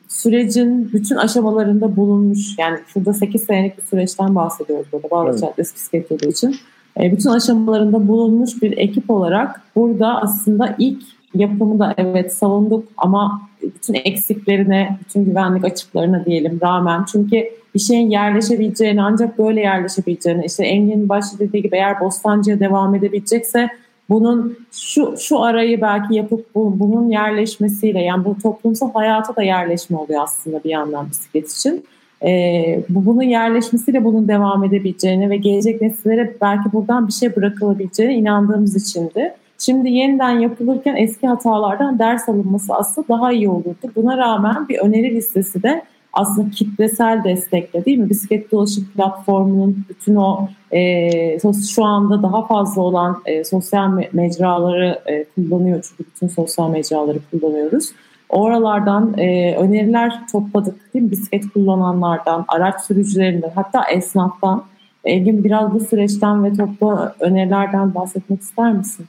[0.09, 5.41] sürecin bütün aşamalarında bulunmuş yani şurada 8 senelik bir süreçten bahsediyoruz burada Bağdat evet.
[5.41, 6.57] Caddesi bisiklet yolu için.
[7.01, 11.03] E, bütün aşamalarında bulunmuş bir ekip olarak burada aslında ilk
[11.35, 18.11] yapımı da evet savunduk ama bütün eksiklerine, bütün güvenlik açıklarına diyelim rağmen çünkü bir şeyin
[18.11, 23.69] yerleşebileceğini ancak böyle yerleşebileceğini işte Engin başta dediği gibi eğer Bostancı'ya devam edebilecekse
[24.09, 29.97] bunun şu şu arayı belki yapıp bu, bunun yerleşmesiyle yani bu toplumsal hayata da yerleşme
[29.97, 31.85] oluyor aslında bir yandan bisiklet için.
[32.25, 38.15] Ee, bu bunun yerleşmesiyle bunun devam edebileceğini ve gelecek nesillere belki buradan bir şey bırakılabileceğine
[38.15, 39.35] inandığımız içindi.
[39.59, 43.93] Şimdi yeniden yapılırken eski hatalardan ders alınması aslında daha iyi olurdu.
[43.97, 48.11] Buna rağmen bir öneri listesi de aslında kitlesel destekle değil mi?
[48.11, 51.39] Bisiklet dolaşım platformunun bütün o e,
[51.75, 55.85] şu anda daha fazla olan e, sosyal mecraları e, kullanıyor.
[55.89, 57.93] Çünkü bütün sosyal mecraları kullanıyoruz.
[58.29, 61.11] Oralardan e, öneriler topladık değil mi?
[61.11, 64.65] Bisiklet kullananlardan, araç sürücülerinden hatta esnaftan.
[65.05, 69.07] Engin biraz bu süreçten ve toplu önerilerden bahsetmek ister misin?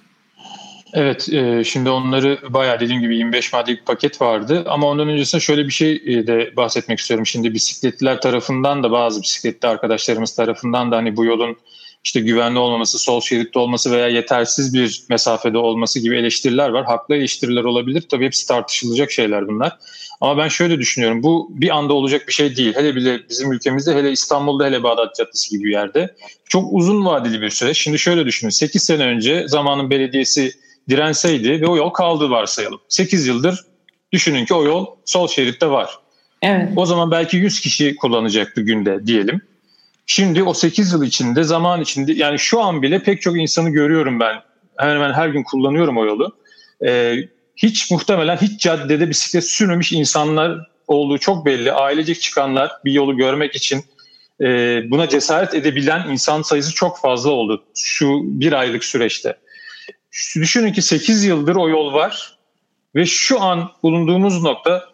[0.93, 4.63] Evet, e, şimdi onları bayağı dediğim gibi 25 maddelik paket vardı.
[4.67, 7.25] Ama ondan öncesinde şöyle bir şey e, de bahsetmek istiyorum.
[7.25, 11.57] Şimdi bisikletliler tarafından da bazı bisikletli arkadaşlarımız tarafından da hani bu yolun
[12.03, 16.85] işte güvenli olmaması, sol şeritte olması veya yetersiz bir mesafede olması gibi eleştiriler var.
[16.85, 18.01] Haklı eleştiriler olabilir.
[18.01, 19.77] Tabii hepsi tartışılacak şeyler bunlar.
[20.21, 21.23] Ama ben şöyle düşünüyorum.
[21.23, 22.73] Bu bir anda olacak bir şey değil.
[22.75, 26.15] Hele bile bizim ülkemizde, hele İstanbul'da, hele Bağdat Caddesi gibi bir yerde.
[26.45, 27.77] Çok uzun vadeli bir süreç.
[27.77, 28.49] Şimdi şöyle düşünün.
[28.49, 30.51] 8 sene önce zamanın belediyesi
[30.89, 32.79] direnseydi ve o yol kaldı varsayalım.
[32.89, 33.59] 8 yıldır
[34.11, 35.89] düşünün ki o yol sol şeritte var.
[36.41, 36.69] Evet.
[36.75, 39.41] O zaman belki 100 kişi kullanacaktı günde diyelim.
[40.05, 44.19] Şimdi o 8 yıl içinde zaman içinde yani şu an bile pek çok insanı görüyorum
[44.19, 44.35] ben.
[44.77, 46.35] Hemen hemen her gün kullanıyorum o yolu.
[46.85, 47.15] Ee,
[47.55, 51.71] hiç muhtemelen hiç caddede bisiklet sürmemiş insanlar olduğu çok belli.
[51.71, 53.83] Ailecek çıkanlar bir yolu görmek için
[54.41, 54.45] e,
[54.91, 59.37] buna cesaret edebilen insan sayısı çok fazla oldu şu bir aylık süreçte.
[60.35, 62.37] Düşünün ki 8 yıldır o yol var
[62.95, 64.91] ve şu an bulunduğumuz nokta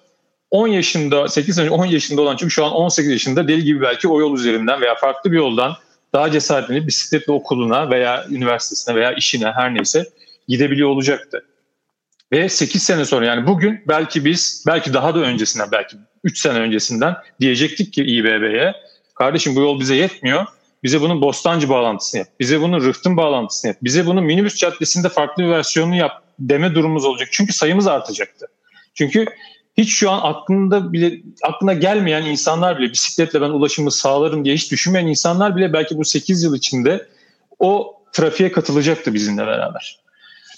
[0.52, 4.08] 10 yaşında, 8 sene 10 yaşında olan çünkü şu an 18 yaşında deli gibi belki
[4.08, 5.76] o yol üzerinden veya farklı bir yoldan
[6.14, 10.10] daha cesaretlenip bisikletle okuluna veya üniversitesine veya işine her neyse
[10.48, 11.46] gidebiliyor olacaktı.
[12.32, 16.60] Ve 8 sene sonra yani bugün belki biz belki daha da öncesinden belki 3 sene
[16.60, 18.74] öncesinden diyecektik ki İBB'ye
[19.16, 20.46] kardeşim bu yol bize yetmiyor.
[20.84, 22.28] Bize bunun Bostancı bağlantısını yap.
[22.40, 23.78] Bize bunun Rıhtım bağlantısını yap.
[23.84, 27.28] Bize bunun minibüs caddesinde farklı bir versiyonunu yap deme durumumuz olacak.
[27.32, 28.48] Çünkü sayımız artacaktı.
[28.94, 29.26] Çünkü
[29.78, 34.72] hiç şu an aklında bile aklına gelmeyen insanlar bile bisikletle ben ulaşımı sağlarım diye hiç
[34.72, 37.08] düşünmeyen insanlar bile belki bu 8 yıl içinde
[37.60, 40.00] o trafiğe katılacaktı bizimle beraber.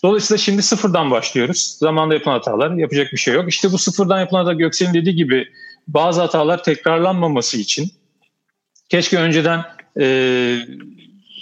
[0.03, 1.75] Dolayısıyla şimdi sıfırdan başlıyoruz.
[1.79, 3.49] Zamanda yapılan hatalar yapacak bir şey yok.
[3.49, 5.47] İşte bu sıfırdan yapılan hata Göksel'in dediği gibi
[5.87, 7.91] bazı hatalar tekrarlanmaması için
[8.89, 9.63] keşke önceden
[9.99, 10.55] e,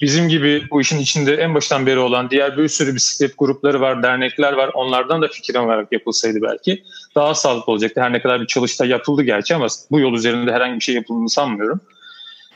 [0.02, 4.04] bizim gibi bu işin içinde en baştan beri olan diğer bir sürü bisiklet grupları var,
[4.04, 4.72] dernekler var.
[4.74, 6.84] Onlardan da fikir alarak yapılsaydı belki
[7.16, 8.02] daha sağlıklı olacaktı.
[8.02, 11.30] Her ne kadar bir çalıştay yapıldı gerçi ama bu yol üzerinde herhangi bir şey yapıldığını
[11.30, 11.82] sanmıyorum.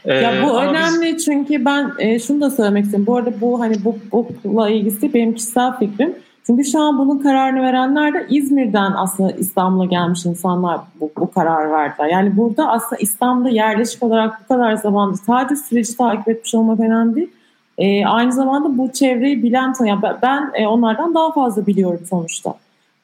[0.06, 1.26] Ya bu ee, önemli biz...
[1.26, 3.08] çünkü ben e, şunu da söylemek istiyorum.
[3.08, 3.98] Bu arada bu hani bu
[4.44, 6.16] bununla ilgisi benim kişisel fikrim.
[6.46, 11.72] Çünkü şu an bunun kararını verenler de İzmir'den aslında İstanbul'a gelmiş insanlar bu, bu karar
[11.72, 12.08] verdiler.
[12.08, 17.16] Yani burada aslında İstanbul'da yerleşik olarak bu kadar zamanda sadece süreci takip etmiş olmak önemli
[17.16, 17.30] değil.
[17.78, 22.56] E, aynı zamanda bu çevreyi bilen, yani ben e, onlardan daha fazla biliyorum sonuçta.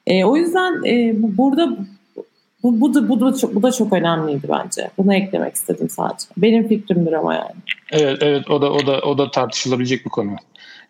[0.06, 1.76] E, o yüzden e, burada
[2.62, 4.90] bu, bu, da, bu, da çok, bu da çok önemliydi bence.
[4.98, 6.26] Bunu eklemek istedim sadece.
[6.36, 7.54] Benim fikrimdir ama yani.
[7.92, 10.30] Evet, evet o da o da o da tartışılabilecek bir konu.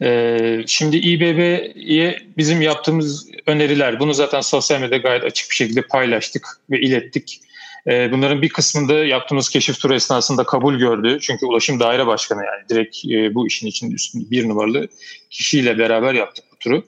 [0.02, 6.60] Ee, şimdi İBB'ye bizim yaptığımız öneriler, bunu zaten sosyal medyada gayet açık bir şekilde paylaştık
[6.70, 7.40] ve ilettik.
[7.86, 11.18] Ee, bunların bir kısmında yaptığımız keşif turu esnasında kabul gördü.
[11.20, 14.88] Çünkü Ulaşım Daire Başkanı yani direkt e, bu işin için üstün bir numaralı
[15.30, 16.84] kişiyle beraber yaptık bu turu.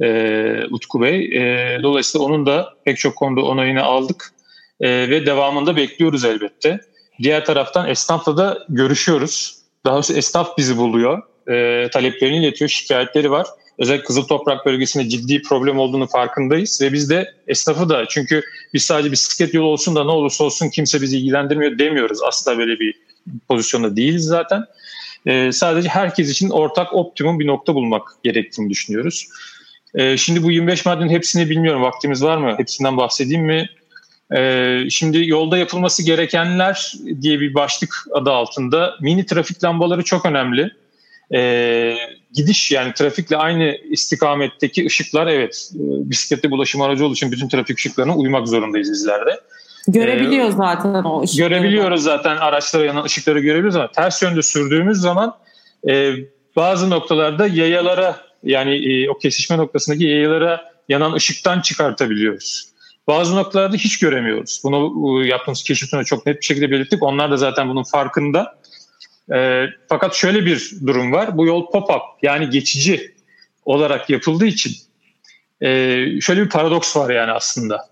[0.00, 1.24] Ee, Utku Bey.
[1.24, 4.32] Ee, dolayısıyla onun da pek çok konuda onayını aldık
[4.80, 6.80] ve devamında bekliyoruz elbette.
[7.22, 9.58] Diğer taraftan esnafla da görüşüyoruz.
[9.84, 13.46] Daha doğrusu esnaf bizi buluyor e, taleplerini iletiyor, şikayetleri var.
[13.78, 18.42] Özellikle Kızıl Toprak bölgesinde ciddi problem olduğunu farkındayız ve biz de esnafı da çünkü
[18.74, 22.22] biz sadece bisiklet yolu olsun da ne olursa olsun kimse bizi ilgilendirmiyor demiyoruz.
[22.22, 22.94] Asla böyle bir
[23.48, 24.64] pozisyonda değiliz zaten.
[25.26, 29.28] E, sadece herkes için ortak optimum bir nokta bulmak gerektiğini düşünüyoruz.
[29.94, 31.82] E, şimdi bu 25 maddenin hepsini bilmiyorum.
[31.82, 32.54] Vaktimiz var mı?
[32.58, 33.68] Hepsinden bahsedeyim mi?
[34.36, 40.70] E, şimdi yolda yapılması gerekenler diye bir başlık adı altında mini trafik lambaları çok önemli
[41.34, 41.94] e,
[42.32, 47.78] gidiş yani trafikle aynı istikametteki ışıklar evet e, bisikletli bulaşım aracı olduğu için bütün trafik
[47.78, 49.40] ışıklarına uymak zorundayız bizlerde.
[49.88, 51.48] Görebiliyor ee, zaten o ışıkları.
[51.48, 55.34] Görebiliyoruz zaten araçlara yanan ışıkları görebiliyoruz ama ters yönde sürdüğümüz zaman
[55.88, 56.12] e,
[56.56, 62.72] bazı noktalarda yayalara yani e, o kesişme noktasındaki yayalara yanan ışıktan çıkartabiliyoruz.
[63.06, 64.60] Bazı noktalarda hiç göremiyoruz.
[64.64, 67.02] Bunu yaptığımız keşifinde çok net bir şekilde belirttik.
[67.02, 68.54] Onlar da zaten bunun farkında.
[69.34, 71.38] E, fakat şöyle bir durum var.
[71.38, 73.14] Bu yol pop-up yani geçici
[73.64, 74.72] olarak yapıldığı için
[75.60, 75.68] e,
[76.20, 77.88] şöyle bir paradoks var yani aslında.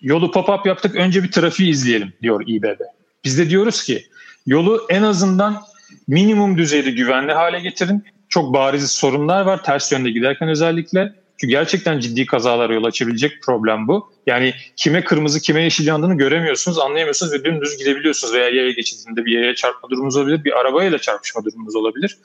[0.00, 2.80] Yolu pop-up yaptık önce bir trafiği izleyelim diyor İBB.
[3.24, 4.06] Biz de diyoruz ki
[4.46, 5.62] yolu en azından
[6.08, 8.04] minimum düzeyde güvenli hale getirin.
[8.28, 11.14] Çok bariz sorunlar var ters yönde giderken özellikle.
[11.44, 14.12] Çünkü gerçekten ciddi kazalara yol açabilecek problem bu.
[14.26, 18.34] Yani kime kırmızı kime yeşil yandığını göremiyorsunuz, anlayamıyorsunuz ve dümdüz gidebiliyorsunuz.
[18.34, 22.18] Veya yaya geçidinde bir yaya çarpma durumunuz olabilir, bir arabayla çarpışma durumunuz olabilir.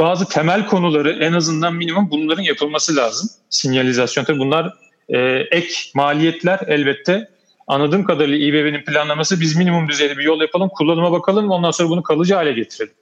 [0.00, 3.28] Bazı temel konuları en azından minimum bunların yapılması lazım.
[3.50, 4.74] Sinyalizasyon tabii bunlar
[5.08, 5.18] e,
[5.50, 7.28] ek maliyetler elbette.
[7.66, 12.02] Anladığım kadarıyla İBB'nin planlaması biz minimum düzeyde bir yol yapalım, kullanıma bakalım ondan sonra bunu
[12.02, 12.94] kalıcı hale getirelim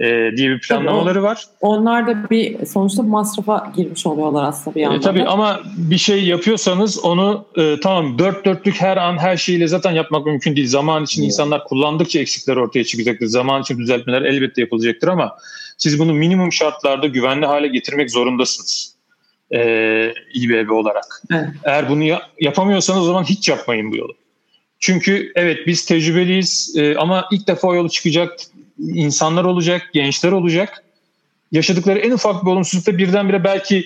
[0.00, 1.44] e, diye bir planlamaları var.
[1.60, 4.98] Onlar da bir sonuçta masrafa girmiş oluyorlar aslında bir e, yandan.
[4.98, 9.68] E, tabii ama bir şey yapıyorsanız onu e, tamam dört dörtlük her an her şeyle
[9.68, 10.68] zaten yapmak mümkün değil.
[10.68, 11.32] Zaman için evet.
[11.32, 13.26] insanlar kullandıkça eksikler ortaya çıkacaktır.
[13.26, 15.36] Zaman için düzeltmeler elbette yapılacaktır ama
[15.78, 18.94] siz bunu minimum şartlarda güvenli hale getirmek zorundasınız.
[19.54, 21.22] E, İBB olarak.
[21.32, 21.48] Evet.
[21.64, 24.12] Eğer bunu ya, yapamıyorsanız o zaman hiç yapmayın bu yolu.
[24.80, 28.36] Çünkü evet biz tecrübeliyiz e, ama ilk defa yolu çıkacak
[28.78, 30.84] insanlar olacak, gençler olacak.
[31.52, 33.84] Yaşadıkları en ufak bir olumsuzlukta birdenbire belki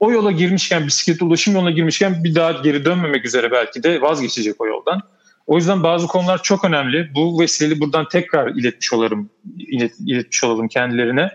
[0.00, 4.60] o yola girmişken, bisiklet ulaşım yoluna girmişken bir daha geri dönmemek üzere belki de vazgeçecek
[4.60, 5.00] o yoldan.
[5.46, 7.14] O yüzden bazı konular çok önemli.
[7.14, 11.30] Bu vesileyi buradan tekrar iletmiş olalım, ilet, iletmiş olalım kendilerine.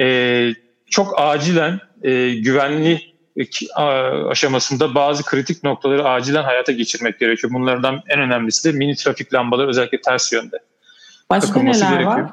[0.00, 0.54] Ee,
[0.90, 3.16] çok acilen e, güvenli
[4.30, 7.52] aşamasında bazı kritik noktaları acilen hayata geçirmek gerekiyor.
[7.52, 10.56] Bunlardan en önemlisi de mini trafik lambaları özellikle ters yönde.
[11.30, 12.04] Başka neler gerekiyor.
[12.04, 12.30] var?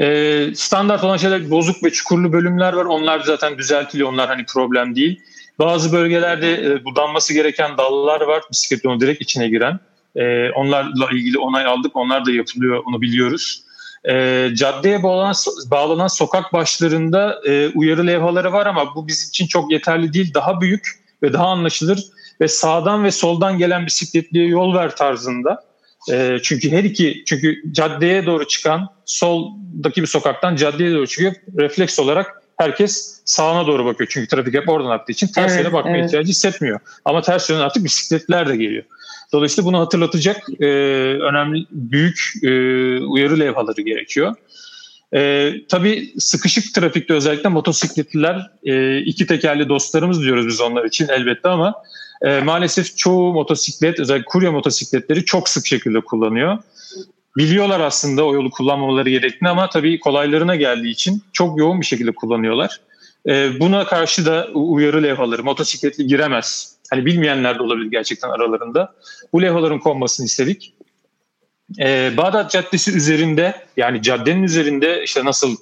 [0.00, 2.84] Ee, standart olan şeyler bozuk ve çukurlu bölümler var.
[2.84, 4.08] Onlar zaten düzeltiliyor.
[4.08, 5.20] Onlar hani problem değil.
[5.58, 8.42] Bazı bölgelerde e, budanması gereken dallar var.
[8.50, 9.80] Bisiklet yolu direkt içine giren.
[10.16, 11.96] E, onlarla ilgili onay aldık.
[11.96, 12.82] Onlar da yapılıyor.
[12.86, 13.64] Onu biliyoruz.
[14.08, 15.34] E, caddeye bağlanan,
[15.70, 20.34] bağlanan sokak başlarında e, uyarı levhaları var ama bu bizim için çok yeterli değil.
[20.34, 20.88] Daha büyük
[21.22, 22.04] ve daha anlaşılır
[22.40, 25.64] ve sağdan ve soldan gelen bisikletliye yol ver tarzında
[26.12, 31.32] e, çünkü her iki çünkü caddeye doğru çıkan soldaki bir sokaktan caddeye doğru çıkıyor.
[31.58, 34.10] Refleks olarak herkes sağına doğru bakıyor.
[34.12, 36.06] Çünkü trafik hep oradan aktığı için ters evet, yöne bakma evet.
[36.06, 36.80] ihtiyacı hissetmiyor.
[37.04, 38.84] Ama ters yöne artık bisikletler de geliyor.
[39.32, 40.66] Dolayısıyla bunu hatırlatacak e,
[41.30, 42.48] önemli büyük e,
[42.98, 44.34] uyarı levhaları gerekiyor.
[45.14, 51.48] E, tabii sıkışık trafikte özellikle motosikletliler e, iki tekerli dostlarımız diyoruz biz onlar için elbette
[51.48, 51.74] ama
[52.24, 56.58] e, maalesef çoğu motosiklet özellikle kurye motosikletleri çok sık şekilde kullanıyor.
[57.36, 62.12] Biliyorlar aslında o yolu kullanmamaları gerektiğini ama tabii kolaylarına geldiği için çok yoğun bir şekilde
[62.12, 62.80] kullanıyorlar.
[63.28, 66.76] E, buna karşı da uyarı levhaları motosikletli giremez.
[66.90, 68.94] Hani bilmeyenler de olabilir gerçekten aralarında.
[69.32, 70.74] Bu levhaların konmasını istedik.
[71.80, 75.56] E, Bağdat Caddesi üzerinde yani caddenin üzerinde işte nasıl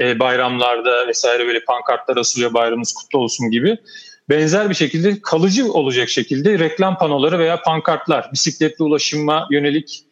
[0.00, 3.78] e, bayramlarda vesaire böyle pankartlar asılıyor bayramınız kutlu olsun gibi
[4.28, 10.06] benzer bir şekilde kalıcı olacak şekilde reklam panoları veya pankartlar, bisikletli ulaşıma yönelik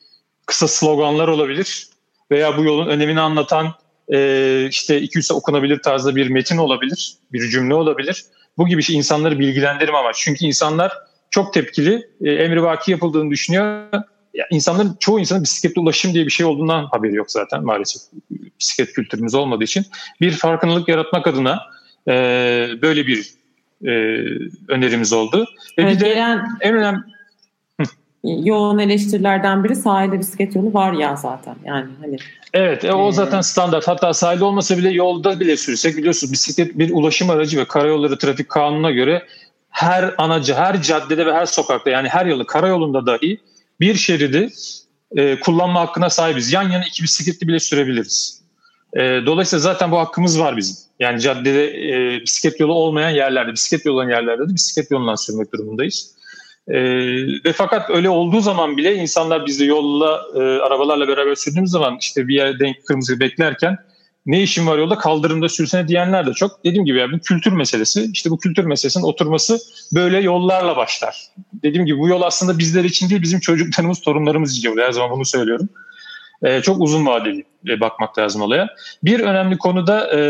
[0.46, 1.88] kısa sloganlar olabilir
[2.30, 3.74] veya bu yolun önemini anlatan
[4.12, 8.24] e, işte 200 okunabilir tarzda bir metin olabilir, bir cümle olabilir.
[8.58, 10.16] Bu gibi şey insanları bilgilendirme amaç.
[10.18, 10.92] Çünkü insanlar
[11.30, 13.88] çok tepkili, e, emri vaki yapıldığını düşünüyor.
[14.34, 18.02] Ya insanların çoğu insanın bisikletli ulaşım diye bir şey olduğundan haberi yok zaten maalesef.
[18.60, 19.86] Bisiklet kültürümüz olmadığı için.
[20.20, 21.62] Bir farkındalık yaratmak adına
[22.08, 22.12] e,
[22.82, 23.34] böyle bir
[23.84, 23.90] e,
[24.68, 25.46] önerimiz oldu.
[25.78, 27.04] Ve evet, bir de gelen en önemli
[28.24, 32.16] yoğun eleştirilerden biri sahilde bisiklet yolu var ya zaten yani hani.
[32.52, 36.90] Evet e, o zaten standart hatta sahilde olmasa bile yolda bile sürsek biliyorsunuz bisiklet bir
[36.90, 39.26] ulaşım aracı ve karayolları trafik kanununa göre
[39.70, 43.40] her anacı her caddede ve her sokakta yani her yolu karayolunda dahi
[43.80, 44.50] bir şeridi
[45.16, 46.52] e, kullanma hakkına sahibiz.
[46.52, 48.43] Yan yana iki bisikletli bile sürebiliriz.
[48.94, 50.76] E, dolayısıyla zaten bu hakkımız var bizim.
[51.00, 55.52] Yani caddede e, bisiklet yolu olmayan yerlerde, bisiklet yolu olan yerlerde de bisiklet yolundan sürmek
[55.52, 56.14] durumundayız.
[56.68, 56.76] E,
[57.44, 62.28] ve fakat öyle olduğu zaman bile insanlar bizde yolla, e, arabalarla beraber sürdüğümüz zaman işte
[62.28, 63.78] bir yerde kırmızı beklerken
[64.26, 66.64] ne işin var yolda kaldırımda sürsene diyenler de çok.
[66.64, 68.10] Dediğim gibi yani bu kültür meselesi.
[68.12, 69.58] İşte bu kültür meselesinin oturması
[69.94, 71.26] böyle yollarla başlar.
[71.62, 74.78] Dediğim gibi bu yol aslında bizler için değil bizim çocuklarımız, torunlarımız için.
[74.78, 75.68] Her zaman bunu söylüyorum.
[76.44, 78.68] Ee, çok uzun vadeli e, bakmak lazım olaya.
[79.02, 80.20] Bir önemli konu da e,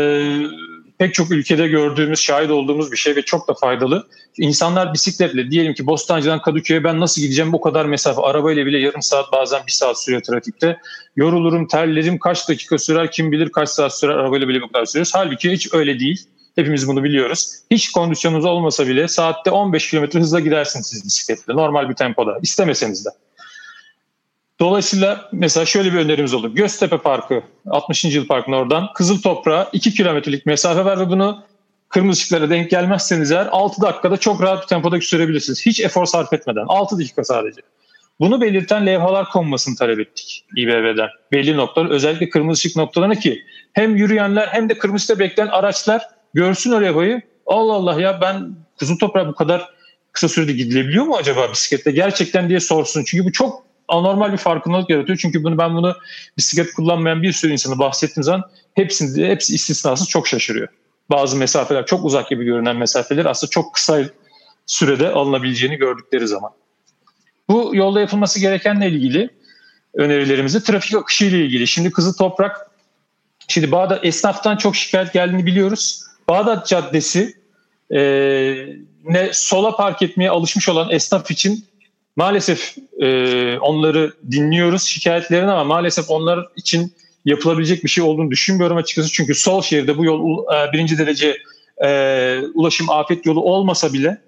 [0.97, 4.07] pek çok ülkede gördüğümüz, şahit olduğumuz bir şey ve çok da faydalı.
[4.37, 9.01] İnsanlar bisikletle diyelim ki Bostancı'dan Kadıköy'e ben nasıl gideceğim bu kadar mesafe arabayla bile yarım
[9.01, 10.77] saat bazen bir saat sürüyor trafikte.
[11.15, 15.11] Yorulurum, terlerim kaç dakika sürer kim bilir kaç saat sürer arabayla bile bu kadar sürüyoruz.
[15.15, 16.27] Halbuki hiç öyle değil.
[16.55, 17.49] Hepimiz bunu biliyoruz.
[17.71, 21.53] Hiç kondisyonunuz olmasa bile saatte 15 km hızla gidersiniz siz bisikletle.
[21.53, 22.37] Normal bir tempoda.
[22.41, 23.09] istemeseniz de.
[24.59, 26.55] Dolayısıyla mesela şöyle bir önerimiz olur.
[26.55, 28.05] Göztepe Parkı, 60.
[28.05, 31.43] Yıl Parkı'nın oradan Kızıl Toprağa 2 kilometrelik mesafe var ve bunu
[31.89, 35.65] kırmızı ışıklara denk gelmezseniz eğer 6 dakikada çok rahat bir tempoda sürebilirsiniz.
[35.65, 36.65] Hiç efor sarf etmeden.
[36.67, 37.61] 6 dakika sadece.
[38.19, 41.09] Bunu belirten levhalar konmasını talep ettik İBB'den.
[41.31, 43.41] Belli noktalar özellikle kırmızı ışık noktalarına ki
[43.73, 46.01] hem yürüyenler hem de kırmızıda bekleyen araçlar
[46.33, 47.21] görsün o levhayı.
[47.45, 49.69] Allah Allah ya ben Kızıl Toprağa bu kadar
[50.11, 53.03] kısa sürede gidilebiliyor mu acaba bisikletle gerçekten diye sorsun.
[53.07, 55.19] Çünkü bu çok anormal bir farkındalık yaratıyor.
[55.21, 55.95] Çünkü bunu ben bunu
[56.37, 60.67] bisiklet kullanmayan bir sürü insanı bahsettiğim zaman hepsinde hepsi istisnasız çok şaşırıyor.
[61.09, 64.03] Bazı mesafeler çok uzak gibi görünen mesafeler aslında çok kısa
[64.65, 66.51] sürede alınabileceğini gördükleri zaman.
[67.49, 69.29] Bu yolda yapılması gerekenle ilgili
[69.93, 71.67] önerilerimizi trafik akışı ile ilgili.
[71.67, 72.71] Şimdi Kızıl Toprak,
[73.47, 76.01] şimdi Bağdat esnaftan çok şikayet geldiğini biliyoruz.
[76.29, 77.33] Bağdat Caddesi
[77.91, 77.99] e,
[79.03, 81.65] ne sola park etmeye alışmış olan esnaf için
[82.15, 83.07] maalesef e,
[83.57, 86.93] onları dinliyoruz şikayetlerini ama maalesef onlar için
[87.25, 89.11] yapılabilecek bir şey olduğunu düşünmüyorum açıkçası.
[89.11, 91.37] Çünkü sol şehirde bu yol e, birinci derece
[91.85, 94.21] e, ulaşım afet yolu olmasa bile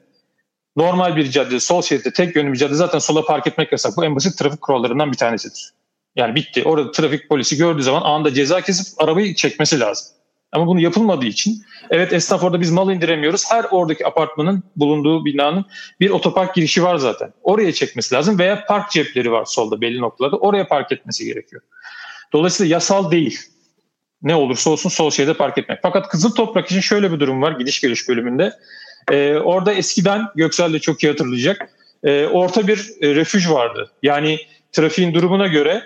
[0.75, 3.97] normal bir cadde, sol şeritte tek yönlü bir cadde zaten sola park etmek yasak.
[3.97, 5.73] Bu en basit trafik kurallarından bir tanesidir.
[6.15, 6.63] Yani bitti.
[6.63, 10.07] Orada trafik polisi gördüğü zaman anında ceza kesip arabayı çekmesi lazım.
[10.51, 13.51] Ama bunu yapılmadığı için evet esnaf orada biz mal indiremiyoruz.
[13.51, 15.65] Her oradaki apartmanın bulunduğu binanın
[15.99, 17.33] bir otopark girişi var zaten.
[17.43, 20.37] Oraya çekmesi lazım veya park cepleri var solda belli noktalarda.
[20.37, 21.61] Oraya park etmesi gerekiyor.
[22.33, 23.39] Dolayısıyla yasal değil.
[24.21, 25.79] Ne olursa olsun sol şeride park etmek.
[25.81, 28.53] Fakat Kızıl Toprak için şöyle bir durum var gidiş geliş bölümünde.
[29.11, 31.69] Ee, orada eskiden Göksel de çok iyi hatırlayacak.
[32.03, 33.91] E, orta bir e, refüj vardı.
[34.03, 34.39] Yani
[34.71, 35.83] trafiğin durumuna göre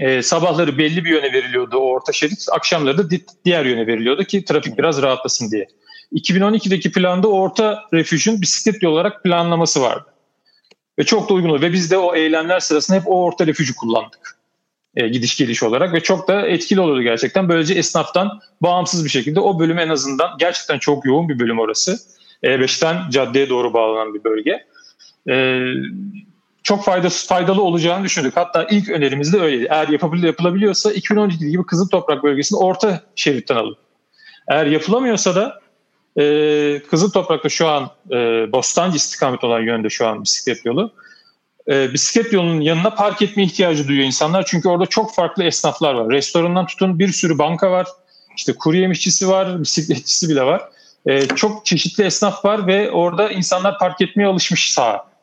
[0.00, 4.44] e, sabahları belli bir yöne veriliyordu o orta şerit, akşamları da diğer yöne veriliyordu ki
[4.44, 5.66] trafik biraz rahatlasın diye.
[6.12, 10.06] 2012'deki planda orta refüjün bisiklet yolu olarak planlaması vardı.
[10.98, 11.62] Ve çok da uygun oldu.
[11.62, 14.38] Ve biz de o eylemler sırasında hep o orta refüjü kullandık.
[14.96, 17.48] E, gidiş geliş olarak ve çok da etkili oluyordu gerçekten.
[17.48, 21.98] Böylece esnaftan bağımsız bir şekilde o bölüm en azından gerçekten çok yoğun bir bölüm orası.
[22.42, 24.66] E5'ten caddeye doğru bağlanan bir bölge.
[25.28, 25.34] E,
[26.66, 28.36] çok faydası, faydalı olacağını düşündük.
[28.36, 29.66] Hatta ilk önerimiz de öyleydi.
[29.70, 33.76] Eğer yapabilir, yapılabiliyorsa 2012 gibi Kızıl Toprak bölgesini orta şeritten alın.
[34.48, 35.60] Eğer yapılamıyorsa da
[36.22, 38.16] e, Kızıl Toprak'ta şu an e,
[38.52, 40.92] Bostancı istikamet olan yönde şu an bisiklet yolu.
[41.68, 44.44] E, bisiklet yolunun yanına park etme ihtiyacı duyuyor insanlar.
[44.46, 46.10] Çünkü orada çok farklı esnaflar var.
[46.10, 47.86] Restorandan tutun bir sürü banka var.
[48.36, 50.62] İşte kuru yemişçisi var, bisikletçisi bile var.
[51.06, 55.15] E, çok çeşitli esnaf var ve orada insanlar park etmeye alışmış sağa.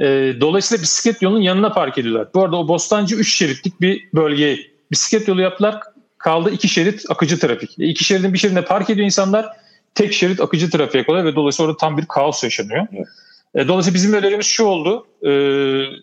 [0.00, 2.28] E, dolayısıyla bisiklet yolunun yanına park ediyorlar.
[2.34, 4.58] Bu arada o Bostancı 3 şeritlik bir bölge.
[4.90, 5.80] Bisiklet yolu yaptılar.
[6.18, 7.78] Kaldı 2 şerit akıcı trafik.
[7.78, 9.46] E, iki şeridin bir şeridinde park ediyor insanlar.
[9.94, 12.86] Tek şerit akıcı trafiğe oluyor ve dolayısıyla orada tam bir kaos yaşanıyor.
[12.92, 13.06] Evet.
[13.54, 15.06] E, dolayısıyla bizim önerimiz şu oldu.
[15.22, 15.30] E,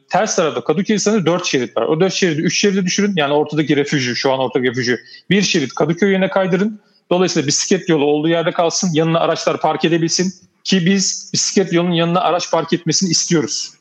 [0.10, 1.84] ters tarafta Kadıköy sanırım 4 şerit var.
[1.84, 3.14] O 4 şeridi 3 şeride düşürün.
[3.16, 6.80] Yani ortadaki refüjü, şu an ortadaki refüjü bir şerit Kadıköy yöne kaydırın.
[7.10, 8.90] Dolayısıyla bisiklet yolu olduğu yerde kalsın.
[8.94, 10.34] Yanına araçlar park edebilsin.
[10.64, 13.77] Ki biz bisiklet yolunun yanına araç park etmesini istiyoruz.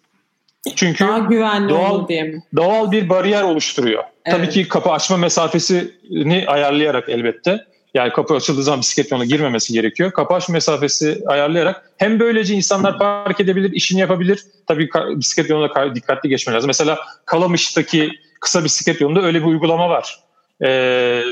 [0.77, 2.43] Çünkü Daha güvenli doğal, diye mi?
[2.57, 4.05] doğal bir bariyer oluşturuyor.
[4.27, 4.37] Evet.
[4.37, 7.65] Tabii ki kapı açma mesafesini ayarlayarak elbette.
[7.95, 10.13] Yani kapı açıldığı zaman bisiklet yoluna girmemesi gerekiyor.
[10.13, 14.43] Kapı açma mesafesi ayarlayarak hem böylece insanlar park edebilir, işini yapabilir.
[14.67, 16.69] Tabii bisiklet yoluna dikkatli geçmek lazım.
[16.69, 18.11] Mesela Kalamış'taki
[18.41, 20.21] kısa bisiklet yolunda öyle bir uygulama var.
[20.65, 21.23] Ee,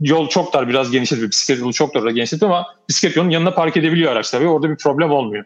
[0.00, 1.30] yol çok dar biraz genişletiyor.
[1.30, 4.76] Bisiklet yolu çok dar genişletiyor ama bisiklet yolunun yanına park edebiliyor araçlar ve orada bir
[4.76, 5.44] problem olmuyor.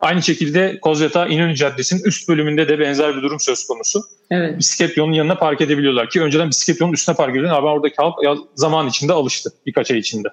[0.00, 4.02] Aynı şekilde Kozyata İnönü Caddesi'nin üst bölümünde de benzer bir durum söz konusu.
[4.30, 4.58] Evet.
[4.58, 8.14] Bisiklet yolunun yanına park edebiliyorlar ki önceden bisiklet yolunun üstüne park ediliyordu ama oradaki halk
[8.54, 10.28] zaman içinde alıştı birkaç ay içinde.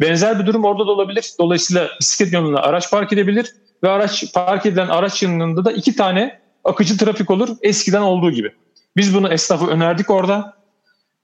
[0.00, 1.32] Benzer bir durum orada da olabilir.
[1.38, 3.46] Dolayısıyla bisiklet yoluna araç park edebilir
[3.82, 8.52] ve araç park edilen araç yanında da iki tane akıcı trafik olur eskiden olduğu gibi.
[8.96, 10.64] Biz bunu esnafı önerdik orada.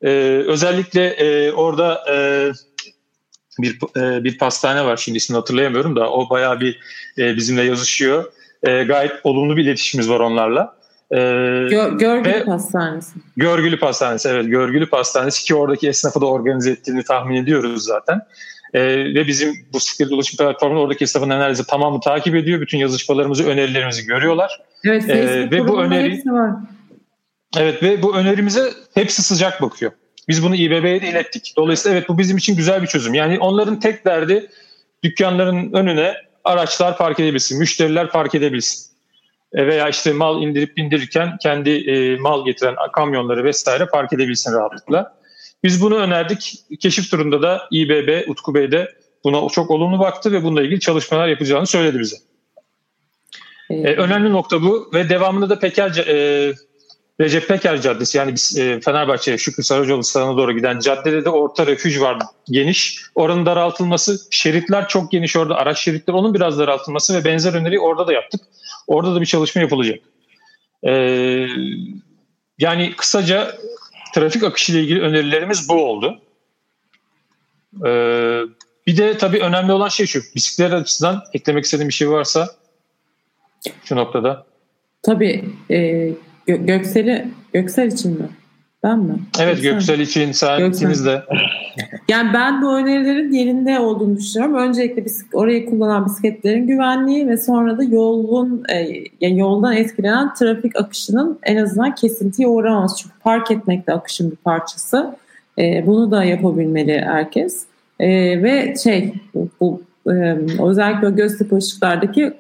[0.03, 0.09] Ee,
[0.47, 2.15] özellikle e, orada e,
[3.63, 6.81] bir e, bir pastane var şimdi ismini hatırlayamıyorum da o bayağı bir
[7.19, 8.33] e, bizimle yazışıyor.
[8.63, 10.75] E, gayet olumlu bir iletişimimiz var onlarla.
[11.11, 11.17] E,
[11.71, 13.13] Gör, Görgülü Pastanesi.
[13.37, 18.21] Görgülü Pastanesi evet Görgülü Pastanesi ki oradaki esnafı da organize ettiğini tahmin ediyoruz zaten.
[18.75, 18.83] E,
[19.15, 22.61] ve bizim bu bisiklet ulaşım platformunu oradaki esnafın neredeyse tamamı takip ediyor.
[22.61, 24.61] Bütün yazışmalarımızı, önerilerimizi görüyorlar.
[24.85, 26.23] Evet, e, ve bu öneri.
[27.57, 29.93] Evet ve bu önerimize hepsi sıcak bakıyor.
[30.29, 31.55] Biz bunu İBB'ye de ilettik.
[31.57, 33.15] Dolayısıyla evet bu bizim için güzel bir çözüm.
[33.15, 34.51] Yani onların tek derdi
[35.03, 36.15] dükkanların önüne
[36.45, 38.91] araçlar park edebilsin, müşteriler park edebilsin.
[39.53, 45.21] E veya işte mal indirip bindirirken kendi e, mal getiren kamyonları vesaire park edebilsin rahatlıkla.
[45.65, 46.55] Biz bunu önerdik.
[46.81, 48.95] Keşif turunda da İBB, Utku Bey de
[49.25, 52.17] buna çok olumlu baktı ve bununla ilgili çalışmalar yapacağını söyledi bize.
[53.71, 56.55] Ee, önemli nokta bu ve devamında da Peker, e,
[57.21, 61.67] Recep Peker Caddesi yani biz, e, Fenerbahçe Şükrü Saracoğlu stadına doğru giden caddede de orta
[61.67, 62.19] refüj var
[62.51, 63.03] geniş.
[63.15, 68.07] Oranın daraltılması, şeritler çok geniş orada araç şeritleri onun biraz daraltılması ve benzer öneriyi orada
[68.07, 68.41] da yaptık.
[68.87, 69.99] Orada da bir çalışma yapılacak.
[70.89, 71.47] Ee,
[72.59, 73.57] yani kısaca
[74.15, 76.21] trafik akışı ile ilgili önerilerimiz bu oldu.
[77.87, 78.41] Ee,
[78.87, 80.21] bir de tabii önemli olan şey şu.
[80.35, 82.49] Bisiklet açısından eklemek istediğim bir şey varsa
[83.85, 84.47] şu noktada.
[85.03, 86.09] Tabii e,
[86.51, 88.27] Gö- Göksel'i Göksel için mi?
[88.83, 89.15] Ben mi?
[89.41, 91.23] Evet Göksel, Göksel için sen ikiniz de.
[92.09, 94.57] Yani ben bu önerilerin yerinde olduğunu düşünüyorum.
[94.57, 98.75] Öncelikle bisik- orayı kullanan bisikletlerin güvenliği ve sonra da yolun e,
[99.21, 102.97] yani yoldan etkilenen trafik akışının en azından kesintiye uğraması.
[102.97, 105.17] Çünkü park etmek de akışın bir parçası.
[105.59, 107.65] E, bunu da yapabilmeli herkes.
[108.01, 108.09] E,
[108.43, 109.83] ve şey bu, bu
[110.63, 112.35] özellikle o Göztepe ışıklardaki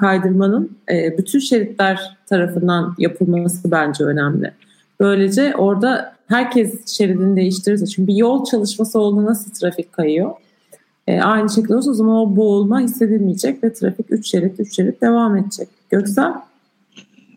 [0.00, 0.76] kaydırmanın
[1.18, 4.50] bütün şeritler tarafından yapılması bence önemli.
[5.00, 10.30] Böylece orada herkes şeridini değiştirirse çünkü bir yol çalışması olduğunda nasıl trafik kayıyor?
[11.22, 15.36] Aynı şekilde olsa o zaman o boğulma hissedilmeyecek ve trafik 3 şerit 3 şerit devam
[15.36, 15.68] edecek.
[15.90, 16.32] Göksel?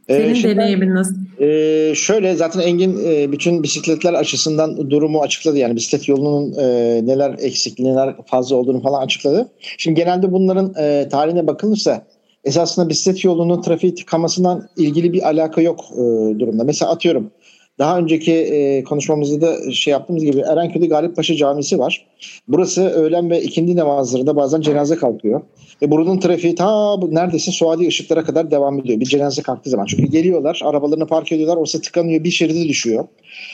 [0.10, 1.16] Senin ee, deneyimin nasıl?
[1.40, 5.58] E, şöyle zaten Engin e, bütün bisikletler açısından durumu açıkladı.
[5.58, 6.66] Yani bisiklet yolunun e,
[7.06, 9.50] neler eksik, neler fazla olduğunu falan açıkladı.
[9.78, 12.06] Şimdi genelde bunların e, tarihine bakılırsa
[12.44, 16.00] esasında bisiklet yolunun trafiği tıkamasından ilgili bir alaka yok e,
[16.40, 16.64] durumda.
[16.64, 17.32] Mesela atıyorum
[17.80, 22.06] daha önceki e, konuşmamızda da şey yaptığımız gibi Erenköy'de Galippaşa Camisi var.
[22.48, 25.42] Burası öğlen ve ikindi namazlarında bazen cenaze kalkıyor.
[25.82, 29.00] Ve buranın trafiği ta neredeyse Suadi ışıklara kadar devam ediyor.
[29.00, 29.86] Bir cenaze kalktığı zaman.
[29.86, 33.08] Çünkü geliyorlar, arabalarını park ediyorlar, orası tıkanıyor, bir şeridi düşüyor.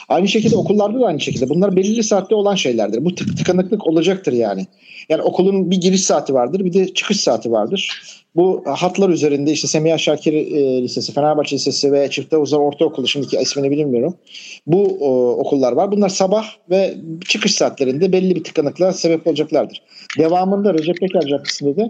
[0.09, 1.49] Aynı şekilde okullarda da aynı şekilde.
[1.49, 3.05] Bunlar belirli saatte olan şeylerdir.
[3.05, 4.67] Bu tık tıkanıklık olacaktır yani.
[5.09, 8.01] Yani okulun bir giriş saati vardır, bir de çıkış saati vardır.
[8.35, 13.37] Bu hatlar üzerinde işte Semiha Şakir e, Lisesi, Fenerbahçe Lisesi ve Çifte Uzar Ortaokulu şimdiki
[13.37, 14.17] ismini bilmiyorum.
[14.67, 15.05] Bu e,
[15.39, 15.91] okullar var.
[15.91, 16.93] Bunlar sabah ve
[17.27, 19.81] çıkış saatlerinde belli bir tıkanıklığa sebep olacaklardır.
[20.19, 21.89] Devamında Recep Peker Caddesi'nde de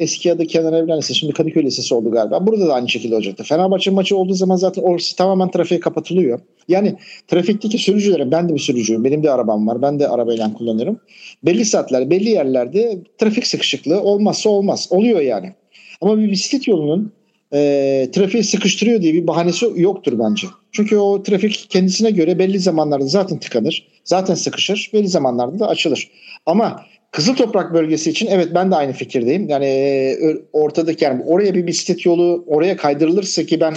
[0.00, 2.46] eski adı Kenan Evren Lisesi, şimdi Kadıköy Lisesi oldu galiba.
[2.46, 3.44] Burada da aynı şekilde olacaktı.
[3.44, 6.40] Fenerbahçe maçı olduğu zaman zaten orası tamamen trafiğe kapatılıyor.
[6.68, 6.94] Yani
[7.28, 11.00] trafikteki sürücülere, ben de bir sürücüyüm, benim de arabam var, ben de arabayla kullanıyorum.
[11.42, 14.88] Belli saatler, belli yerlerde trafik sıkışıklığı olmazsa olmaz.
[14.90, 15.52] Oluyor yani.
[16.00, 17.12] Ama bir bisiklet yolunun
[17.52, 20.46] e, trafiği sıkıştırıyor diye bir bahanesi yoktur bence.
[20.72, 26.10] Çünkü o trafik kendisine göre belli zamanlarda zaten tıkanır, zaten sıkışır, belli zamanlarda da açılır.
[26.46, 29.48] Ama Kızıl Toprak bölgesi için evet ben de aynı fikirdeyim.
[29.48, 33.74] Yani e, ortadaki yani oraya bir bisiklet yolu oraya kaydırılırsa ki ben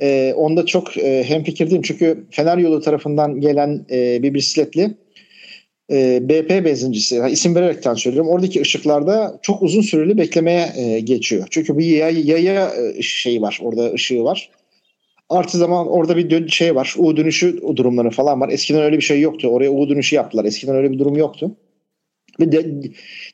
[0.00, 1.82] e, onda çok e, hem fikirdeyim.
[1.82, 4.94] Çünkü Fener yolu tarafından gelen e, bir bisikletli
[5.92, 8.30] e, BP benzincisi yani isim vererekten söylüyorum.
[8.30, 11.46] Oradaki ışıklarda çok uzun süreli beklemeye e, geçiyor.
[11.50, 13.58] Çünkü bir yaya, yaya e, şeyi var.
[13.62, 14.50] Orada ışığı var.
[15.28, 16.94] Artı zaman orada bir dön şey var.
[16.98, 18.48] U dönüşü durumları falan var.
[18.48, 19.48] Eskiden öyle bir şey yoktu.
[19.48, 20.44] Oraya U dönüşü yaptılar.
[20.44, 21.56] Eskiden öyle bir durum yoktu.
[22.40, 22.66] Ve de,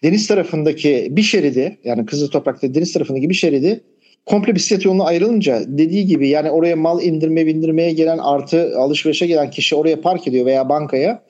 [0.03, 3.81] deniz tarafındaki bir şeridi yani Kızıl Toprak'ta deniz tarafındaki bir şeridi
[4.27, 9.51] komple bisiklet yoluna ayrılınca dediği gibi yani oraya mal indirme bindirmeye gelen artı alışverişe gelen
[9.51, 11.23] kişi oraya park ediyor veya bankaya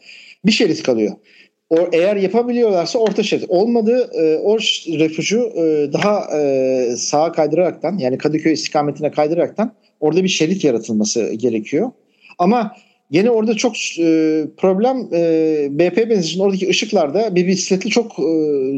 [0.49, 1.12] bir şerit kalıyor.
[1.70, 3.44] O, eğer yapabiliyorlarsa orta şerit.
[3.49, 4.59] Olmadı e, o
[4.99, 11.90] refüjü e, daha e, sağa kaydıraraktan yani Kadıköy istikametine kaydıraraktan orada bir şerit yaratılması gerekiyor.
[12.38, 12.72] Ama
[13.11, 18.22] Yine orada çok e, problem e, BP benzincinin oradaki ışıklarda bir bisikletli çok e,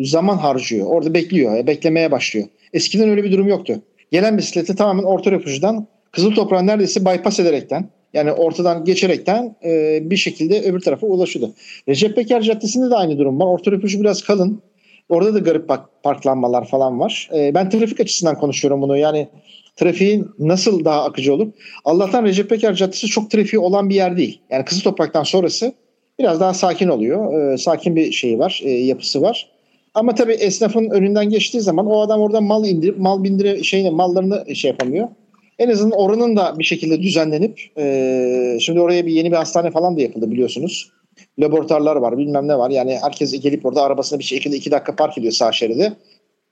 [0.04, 0.86] zaman harcıyor.
[0.86, 2.46] Orada bekliyor, e, beklemeye başlıyor.
[2.72, 3.82] Eskiden öyle bir durum yoktu.
[4.12, 10.16] Gelen bisikleti tamamen orta refüjden Kızıl Toprağın neredeyse bypass ederekten yani ortadan geçerekten e, bir
[10.16, 11.54] şekilde öbür tarafa ulaşıyordu.
[11.88, 13.46] Recep Peker Caddesi'nde de aynı durum var.
[13.46, 14.62] Orta refüjü biraz kalın.
[15.08, 15.70] Orada da garip
[16.02, 17.30] parklanmalar falan var.
[17.34, 18.96] E, ben trafik açısından konuşuyorum bunu.
[18.96, 19.28] Yani
[19.76, 21.48] trafiğin nasıl daha akıcı olur?
[21.84, 24.40] Allah'tan Recep Peker Caddesi çok trafiği olan bir yer değil.
[24.50, 25.72] Yani Kızıl Toprak'tan sonrası
[26.18, 27.52] biraz daha sakin oluyor.
[27.52, 29.50] E, sakin bir şeyi var, e, yapısı var.
[29.94, 34.56] Ama tabii esnafın önünden geçtiği zaman o adam orada mal indirip mal bindire şeyini mallarını
[34.56, 35.08] şey yapamıyor.
[35.61, 39.96] En azından oranın da bir şekilde düzenlenip e, şimdi oraya bir yeni bir hastane falan
[39.96, 40.90] da yapıldı biliyorsunuz.
[41.38, 42.70] Laboratuvarlar var bilmem ne var.
[42.70, 45.92] Yani herkes gelip orada arabasına bir şekilde iki dakika park ediyor sağ şeride.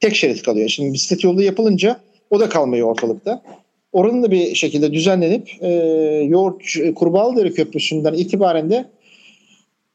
[0.00, 0.68] Tek şerit kalıyor.
[0.68, 2.00] Şimdi bisiklet yolu yapılınca
[2.30, 3.42] o da kalmıyor ortalıkta.
[3.92, 5.68] Oranın da bir şekilde düzenlenip e,
[6.28, 6.62] Yoğurt
[6.94, 8.84] Kurbağalıdere Köprüsü'nden itibaren de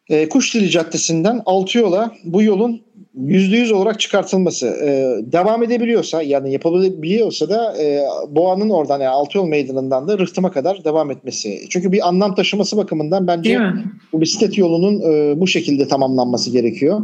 [0.10, 2.82] e, Kuşdili Caddesi'nden Altıyola bu yolun
[3.18, 4.88] %100 olarak çıkartılması e,
[5.32, 11.12] devam edebiliyorsa yani yapılabiliyorsa da e, Boğa'nın oradan yani Altıyol Meydanı'ndan da Rıhtım'a kadar devam
[11.12, 11.60] etmesi.
[11.70, 13.60] Çünkü bir anlam taşıması bakımından bence
[14.14, 17.02] bu bisiklet yolunun e, bu şekilde tamamlanması gerekiyor.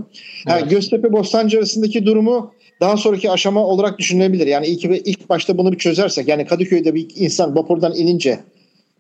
[0.47, 0.61] Evet.
[0.61, 4.47] Yani Göztepe Bostancı arasındaki durumu daha sonraki aşama olarak düşünülebilir.
[4.47, 8.39] Yani ilk, ilk başta bunu bir çözersek yani Kadıköy'de bir insan vapurdan inince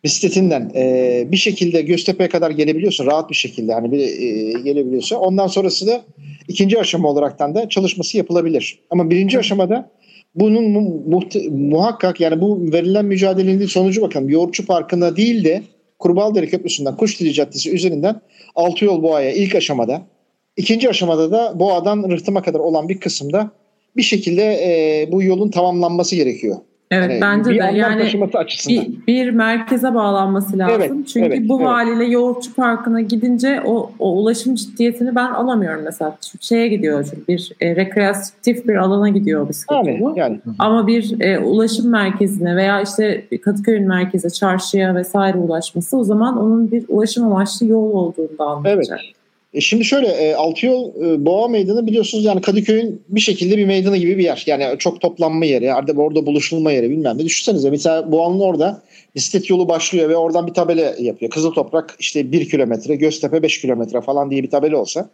[0.03, 5.47] bisikletinden e, bir şekilde Göztepe'ye kadar gelebiliyorsa rahat bir şekilde hani bir e, gelebiliyorsa ondan
[5.47, 6.01] sonrası da
[6.47, 8.79] ikinci aşama olaraktan da çalışması yapılabilir.
[8.89, 9.91] Ama birinci aşamada
[10.35, 11.03] bunun mu,
[11.51, 14.29] muhakkak yani bu verilen mücadelenin sonucu bakalım.
[14.29, 15.63] Yoğurtçu Parkı'na değil de
[15.99, 18.21] Kurbaldere Köprüsü'nden Kuşdili Caddesi üzerinden
[18.55, 20.01] Altı Yol Boğa'ya ilk aşamada
[20.57, 23.51] ikinci aşamada da Boğa'dan Rıhtım'a kadar olan bir kısımda
[23.97, 26.57] bir şekilde e, bu yolun tamamlanması gerekiyor.
[26.91, 28.11] Evet yani bence bir de yani.
[28.69, 30.81] Bir, bir merkeze bağlanması lazım.
[30.81, 31.67] Evet, Çünkü evet, bu evet.
[31.69, 36.17] haliyle Yoğurtçu Parkı'na gidince o, o ulaşım ciddiyetini ben alamıyorum mesela.
[36.41, 40.19] Şeye gidiyor çünkü bir e, rekreatif bir alana gidiyor bisiklet yani, yolu.
[40.19, 40.39] Yani.
[40.59, 46.71] Ama bir e, ulaşım merkezine veya işte Kadıköy'ün merkeze, çarşıya vesaire ulaşması o zaman onun
[46.71, 48.99] bir ulaşım amaçlı yol olduğunu da anlayacak.
[49.03, 49.18] Evet.
[49.53, 53.97] E şimdi şöyle e, Altıyol e, Boğa Meydanı biliyorsunuz yani Kadıköy'ün bir şekilde bir meydanı
[53.97, 54.43] gibi bir yer.
[54.45, 57.25] Yani çok toplanma yeri, orada, buluşulma yeri bilmem ne.
[57.25, 58.81] Düşünsenize mesela Boğa'nın orada
[59.15, 61.31] bisiklet yolu başlıyor ve oradan bir tabela yapıyor.
[61.31, 65.09] Kızıl Toprak işte 1 kilometre, Göztepe 5 kilometre falan diye bir tabela olsa.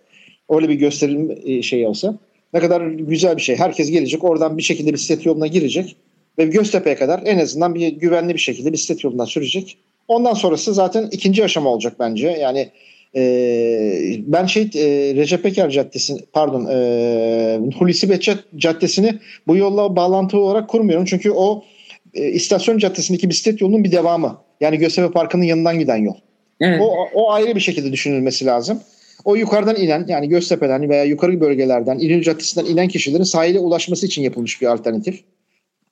[0.50, 2.18] Öyle bir gösterim e, şey olsa.
[2.54, 3.56] Ne kadar güzel bir şey.
[3.56, 5.96] Herkes gelecek oradan bir şekilde bisiklet yoluna girecek.
[6.38, 9.78] Ve Göztepe'ye kadar en azından bir güvenli bir şekilde bisiklet yolundan sürecek.
[10.08, 12.28] Ondan sonrası zaten ikinci aşama olacak bence.
[12.28, 12.70] Yani
[13.16, 19.14] e, ben şey e, Recep Peker Caddesi pardon e, Hulusi Behçet Caddesi'ni
[19.48, 21.06] bu yolla bağlantı olarak kurmuyorum.
[21.06, 21.64] Çünkü o
[22.14, 24.38] e, istasyon caddesindeki bisiklet yolunun bir devamı.
[24.62, 26.16] Yani Göztepe Parkı'nın yanından giden yol.
[26.62, 26.82] Evet.
[26.82, 28.80] O, o ayrı bir şekilde düşünülmesi lazım.
[29.26, 34.22] O yukarıdan inen yani Göztepe'den veya yukarı bölgelerden İnönü Caddesi'nden inen kişilerin sahile ulaşması için
[34.22, 35.20] yapılmış bir alternatif.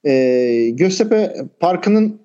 [0.05, 2.19] Ee, Göztepe Parkı'nın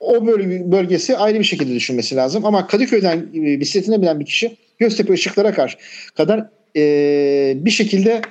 [0.00, 0.26] o
[0.72, 2.44] bölgesi ayrı bir şekilde düşünmesi lazım.
[2.46, 5.76] Ama Kadıköy'den e, bisikletine binen bir kişi Göztepe ışıklara karşı
[6.14, 8.22] kadar e, bir şekilde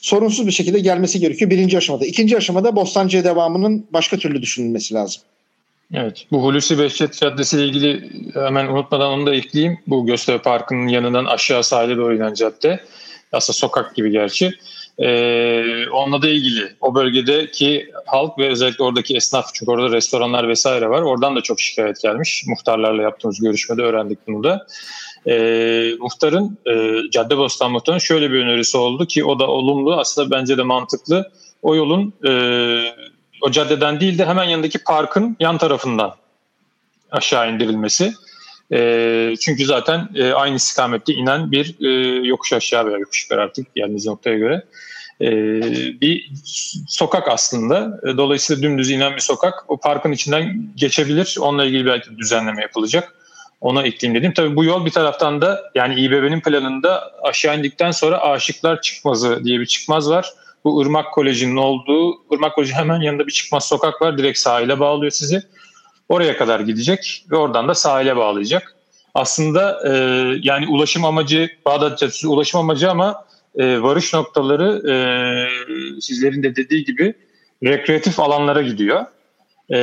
[0.00, 2.06] sorunsuz bir şekilde gelmesi gerekiyor birinci aşamada.
[2.06, 5.22] İkinci aşamada Bostancı'ya devamının başka türlü düşünülmesi lazım.
[5.94, 6.26] Evet.
[6.30, 9.78] Bu Hulusi Behçet Caddesi ile ilgili hemen unutmadan onu da ekleyeyim.
[9.86, 12.80] Bu Göztepe Parkı'nın yanından aşağı sahile doğru inen cadde.
[13.32, 14.52] Aslında sokak gibi gerçi.
[14.98, 20.90] Ee, onunla da ilgili o bölgedeki halk ve özellikle oradaki esnaf çünkü orada restoranlar vesaire
[20.90, 21.02] var.
[21.02, 22.44] Oradan da çok şikayet gelmiş.
[22.46, 24.66] Muhtarlarla yaptığımız görüşmede öğrendik bunu da.
[25.26, 30.58] Ee, muhtarın, e, Caddebostan muhtarın şöyle bir önerisi oldu ki o da olumlu aslında bence
[30.58, 31.30] de mantıklı.
[31.62, 32.30] O yolun e,
[33.42, 36.14] o caddeden değil de hemen yanındaki parkın yan tarafından
[37.10, 38.12] aşağı indirilmesi.
[38.72, 41.88] E, çünkü zaten e, aynı istikamette inen bir e,
[42.26, 44.64] yokuş aşağı veya yokuş yukarı artık geldiğiniz noktaya göre
[45.20, 45.30] e,
[46.00, 46.30] bir
[46.88, 48.00] sokak aslında.
[48.06, 49.64] E, dolayısıyla dümdüz inen bir sokak.
[49.68, 51.36] O parkın içinden geçebilir.
[51.40, 53.14] Onunla ilgili belki düzenleme yapılacak.
[53.60, 54.32] Ona ekleyeyim dedim.
[54.36, 59.60] Tabii bu yol bir taraftan da yani İBB'nin planında aşağı indikten sonra Aşıklar Çıkmazı diye
[59.60, 60.32] bir çıkmaz var.
[60.64, 64.18] Bu Irmak Koleji'nin olduğu, Irmak Koleji hemen yanında bir çıkmaz sokak var.
[64.18, 65.42] Direkt sahile bağlıyor sizi.
[66.08, 68.74] Oraya kadar gidecek ve oradan da sahile bağlayacak.
[69.14, 69.92] Aslında e,
[70.42, 73.24] yani ulaşım amacı Bağdat Caddesi ulaşım amacı ama
[73.56, 74.94] e, varış noktaları e,
[76.00, 77.14] sizlerin de dediği gibi
[77.64, 79.06] rekreatif alanlara gidiyor.
[79.70, 79.76] E,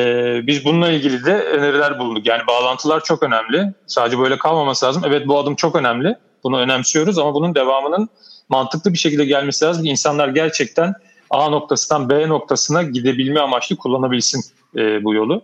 [0.48, 2.28] biz bununla ilgili de öneriler bulduk.
[2.28, 3.74] Yani bağlantılar çok önemli.
[3.88, 5.04] Sadece böyle kalmaması lazım.
[5.06, 6.16] Evet bu adım çok önemli.
[6.44, 8.10] Bunu önemsiyoruz ama bunun devamının
[8.50, 9.86] mantıklı bir şekilde gelmesi lazım.
[9.86, 10.94] İnsanlar gerçekten
[11.30, 14.44] A noktasından B noktasına gidebilme amaçlı kullanabilsin
[14.78, 15.42] e, bu yolu.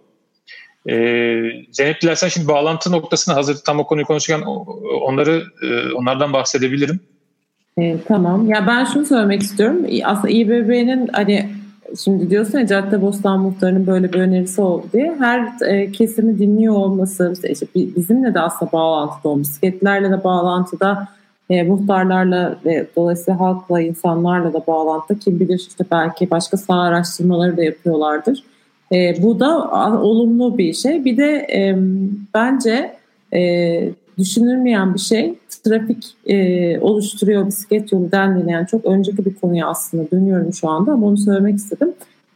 [0.90, 4.46] Ee, Zeynep dilersen şimdi bağlantı noktasını hazır tam o konuyu konuşurken
[5.02, 7.00] onları e, onlardan bahsedebilirim.
[7.78, 8.50] E, tamam.
[8.50, 9.86] Ya ben şunu söylemek istiyorum.
[10.04, 11.50] Aslında İBB'nin hani
[12.04, 16.76] şimdi diyorsun ya Cadde Bostan Muhtarı'nın böyle bir önerisi oldu diye her e, kesimi dinliyor
[16.76, 19.48] olması işte bizimle de aslında bağlantıda olmuş.
[19.48, 21.08] Bisikletlerle de bağlantıda
[21.50, 27.58] e, muhtarlarla ve dolayısıyla halkla, insanlarla da bağlantıda kim bilir işte belki başka saha araştırmaları
[27.58, 28.44] da yapıyorlardır.
[28.94, 29.72] E, bu da
[30.02, 31.06] olumlu bir şey.
[31.06, 31.76] Bir de e,
[32.34, 32.96] bence
[33.34, 40.12] e, düşünülmeyen bir şey trafik e, oluşturuyor bisiklet yolu dendiğini çok önceki bir konuya aslında
[40.12, 41.94] dönüyorum şu anda ama onu söylemek istedim.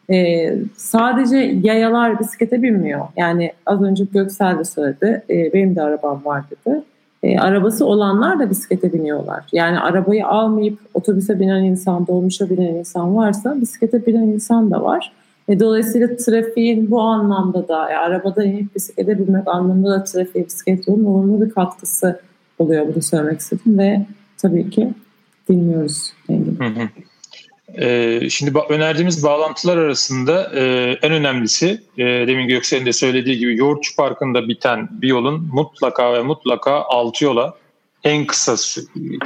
[0.09, 3.01] E, sadece yayalar bisiklete binmiyor.
[3.17, 5.23] Yani az önce Göksel de söyledi.
[5.29, 6.81] E, benim de arabam var dedi.
[7.23, 9.43] E, arabası olanlar da bisiklete biniyorlar.
[9.51, 15.11] Yani arabayı almayıp otobüse binen insan, dolmuşa binen insan varsa bisiklete binen insan da var.
[15.51, 20.87] E, dolayısıyla trafiğin bu anlamda da yani arabada inip bisiklete binmek anlamında da trafiğe bisiklet
[20.87, 22.21] yolunun olumlu bir katkısı
[22.59, 24.05] oluyor bunu söylemek istedim ve
[24.37, 24.93] tabii ki
[25.49, 26.13] dinliyoruz.
[26.27, 26.89] Hı hı.
[27.77, 30.63] Ee, şimdi önerdiğimiz bağlantılar arasında e,
[31.01, 36.21] en önemlisi e, demin Göksel'in de söylediği gibi Yoğurtçu Parkı'nda biten bir yolun mutlaka ve
[36.21, 37.53] mutlaka altı yola
[38.03, 38.55] en kısa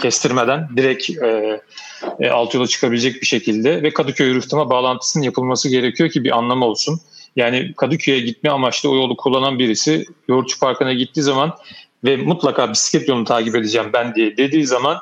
[0.01, 1.61] kestirmeden direkt e,
[2.19, 6.65] e, alt yola çıkabilecek bir şekilde ve Kadıköy rıhtıma bağlantısının yapılması gerekiyor ki bir anlamı
[6.65, 6.99] olsun.
[7.36, 11.53] Yani Kadıköy'e gitme amaçlı o yolu kullanan birisi Yoğurtçu Parkı'na gittiği zaman
[12.03, 14.97] ve mutlaka bisiklet yolunu takip edeceğim ben diye dediği zaman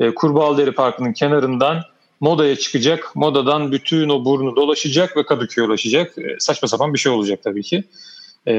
[0.00, 1.82] e, Kurbağalıdere Parkı'nın kenarından
[2.20, 3.12] Moda'ya çıkacak.
[3.14, 6.18] Moda'dan bütün o burnu dolaşacak ve Kadıköy'e ulaşacak.
[6.18, 7.84] E, saçma sapan bir şey olacak tabii ki.
[8.46, 8.52] E,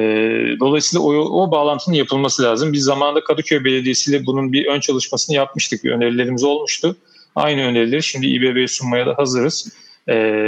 [0.59, 2.73] dolayısıyla o, o bağlantının yapılması lazım.
[2.73, 5.83] Biz zamanında Kadıköy Belediyesi ile bunun bir ön çalışmasını yapmıştık.
[5.83, 6.95] Bir önerilerimiz olmuştu.
[7.35, 9.73] Aynı önerileri şimdi İBB'ye sunmaya da hazırız.
[10.09, 10.45] E,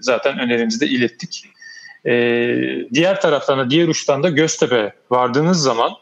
[0.00, 1.44] zaten önerimizi de ilettik.
[2.06, 2.12] E,
[2.94, 5.92] diğer taraftan da diğer uçtan da Göztepe vardığınız zaman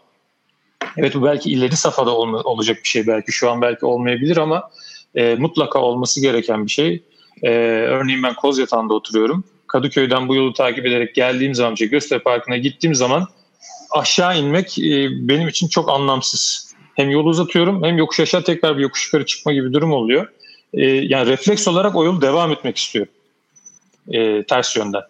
[0.97, 4.71] evet bu belki ileri safhada olacak bir şey belki şu an belki olmayabilir ama
[5.15, 7.03] e, mutlaka olması gereken bir şey.
[7.43, 9.45] Örneğin ben Kozyatağı'nda oturuyorum.
[9.75, 13.27] Kadıköy'den bu yolu takip ederek geldiğim zaman, şey, Göztepe Parkı'na gittiğim zaman
[13.91, 16.75] aşağı inmek e, benim için çok anlamsız.
[16.95, 20.29] Hem yolu uzatıyorum hem yokuş aşağı tekrar bir yokuş yukarı çıkma gibi durum oluyor.
[20.73, 23.13] E, yani refleks olarak o yolu devam etmek istiyorum.
[24.09, 25.03] E, ters yönden.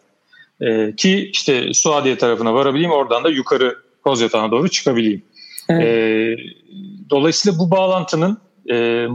[0.61, 5.23] E, ki işte Suadiye tarafına varabileyim oradan da yukarı Kozyatağı'na doğru çıkabileyim.
[5.69, 5.85] Evet.
[5.85, 6.37] E,
[7.11, 8.39] dolayısıyla bu bağlantının
[8.71, 9.07] e,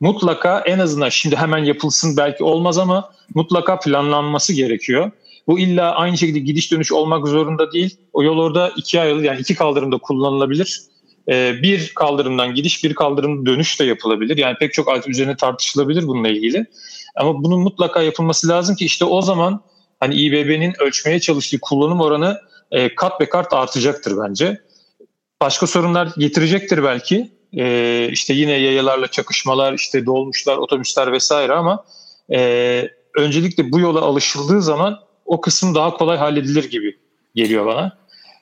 [0.00, 5.10] mutlaka en azından şimdi hemen yapılsın belki olmaz ama mutlaka planlanması gerekiyor.
[5.46, 7.96] Bu illa aynı şekilde gidiş dönüş olmak zorunda değil.
[8.12, 10.80] O yol orada iki ayrı yani iki kaldırımda kullanılabilir.
[11.30, 14.36] Ee, bir kaldırımdan gidiş bir kaldırım dönüş de yapılabilir.
[14.36, 16.66] Yani pek çok alt üzerine tartışılabilir bununla ilgili.
[17.16, 19.60] Ama bunun mutlaka yapılması lazım ki işte o zaman
[20.00, 22.38] hani İBB'nin ölçmeye çalıştığı kullanım oranı
[22.70, 24.60] e, kat be kat artacaktır bence.
[25.40, 31.84] Başka sorunlar getirecektir belki e, işte yine yayalarla çakışmalar, işte dolmuşlar, otobüsler vesaire ama
[32.32, 36.96] e, öncelikle bu yola alışıldığı zaman o kısım daha kolay halledilir gibi
[37.34, 37.92] geliyor bana.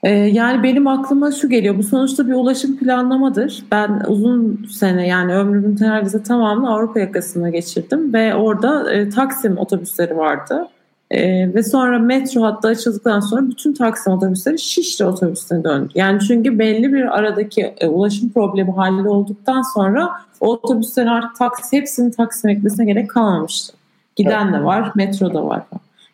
[0.02, 1.78] Ee, yani benim aklıma şu geliyor.
[1.78, 3.64] Bu sonuçta bir ulaşım planlamadır.
[3.70, 10.16] Ben uzun sene yani ömrümün neredeyse tamamını Avrupa yakasına geçirdim ve orada e, Taksim otobüsleri
[10.16, 10.68] vardı.
[11.12, 15.88] Ee, ve sonra metro hattı açıldıktan sonra bütün Taksim otobüsleri Şişli otobüsüne döndü.
[15.94, 20.10] Yani çünkü belli bir aradaki e, ulaşım problemi halli olduktan sonra
[20.40, 23.72] o otobüslerin artık taksi, hepsinin Taksim ekmesine gerek kalmamıştı.
[24.16, 25.62] Giden de var, metro da var.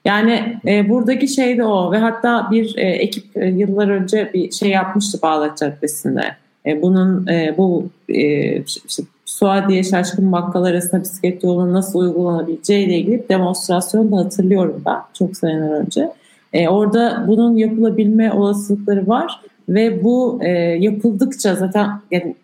[0.05, 4.51] Yani e, buradaki şey de o ve hatta bir e, ekip e, yıllar önce bir
[4.53, 6.37] şey yapmıştı Bağdat Caddesi'nde.
[6.67, 12.99] E, bunun e, bu e, işte, Suadiye Şaşkın Bakkal arasında bisiklet yolunun nasıl uygulanabileceği ile
[12.99, 16.13] ilgili demonstrasyon da hatırlıyorum ben çok seneler önce.
[16.53, 22.37] E, orada bunun yapılabilme olasılıkları var ve bu e, yapıldıkça zaten yani,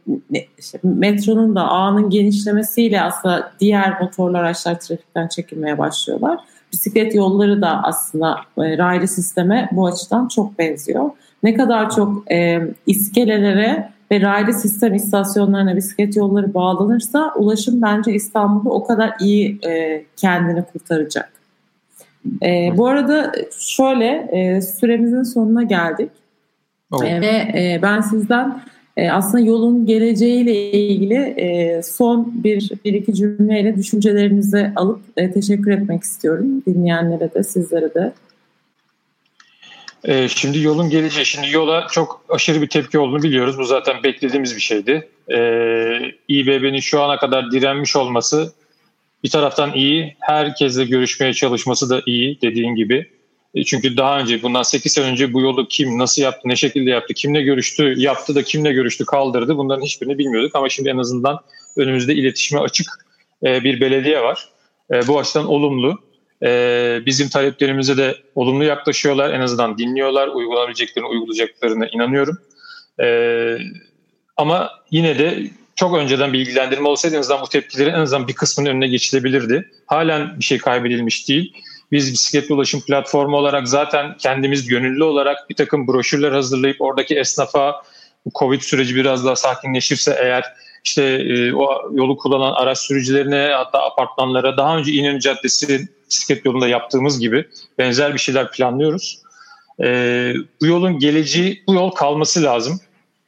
[0.59, 6.39] işte, metronun da ağının genişlemesiyle aslında diğer motorlu araçlar trafikten çekilmeye başlıyorlar.
[6.73, 11.11] Bisiklet yolları da aslında e, raylı sisteme bu açıdan çok benziyor.
[11.43, 18.71] Ne kadar çok e, iskelelere ve raylı sistem istasyonlarına bisiklet yolları bağlanırsa ulaşım bence İstanbul'da
[18.71, 21.33] o kadar iyi e, kendini kurtaracak.
[22.43, 26.11] E, bu arada şöyle e, süremizin sonuna geldik.
[26.93, 27.05] Oh.
[27.05, 28.61] E, ve e, ben sizden
[28.97, 35.71] e, aslında yolun geleceğiyle ilgili e, son bir, bir iki cümleyle düşüncelerinizi alıp e, teşekkür
[35.71, 38.13] etmek istiyorum dinleyenlere de sizlere de.
[40.05, 43.59] Ee, şimdi yolun geleceği, şimdi yola çok aşırı bir tepki olduğunu biliyoruz.
[43.59, 45.09] Bu zaten beklediğimiz bir şeydi.
[45.33, 45.99] Ee,
[46.29, 48.53] İBB'nin şu ana kadar direnmiş olması
[49.25, 50.17] bir taraftan iyi.
[50.21, 53.11] Herkesle görüşmeye çalışması da iyi dediğin gibi.
[53.55, 56.91] E, çünkü daha önce bundan 8 sene önce bu yolu kim nasıl yaptı, ne şekilde
[56.91, 59.57] yaptı, kimle görüştü, yaptı da kimle görüştü, kaldırdı.
[59.57, 61.41] Bunların hiçbirini bilmiyorduk ama şimdi en azından
[61.77, 62.87] önümüzde iletişime açık
[63.45, 64.49] e, bir belediye var.
[64.93, 65.99] E, bu açıdan olumlu.
[66.43, 69.33] Ee, bizim taleplerimize de olumlu yaklaşıyorlar.
[69.33, 70.29] En azından dinliyorlar.
[70.29, 72.39] Uygulanabileceklerini uygulayacaklarına inanıyorum.
[73.01, 73.59] Ee,
[74.37, 78.71] ama yine de çok önceden bilgilendirme olsaydı en azından bu tepkilerin en azından bir kısmının
[78.71, 79.71] önüne geçilebilirdi.
[79.87, 81.55] Halen bir şey kaybedilmiş değil.
[81.93, 87.83] Biz bisikletli ulaşım platformu olarak zaten kendimiz gönüllü olarak bir takım broşürler hazırlayıp oradaki esnafa
[88.27, 90.45] bu Covid süreci biraz daha sakinleşirse eğer
[90.85, 96.69] işte e, o yolu kullanan araç sürücülerine hatta apartmanlara daha önce İnönü Caddesi bisiklet yolunda
[96.69, 99.19] yaptığımız gibi benzer bir şeyler planlıyoruz.
[99.83, 99.87] E,
[100.61, 102.81] bu yolun geleceği, bu yol kalması lazım.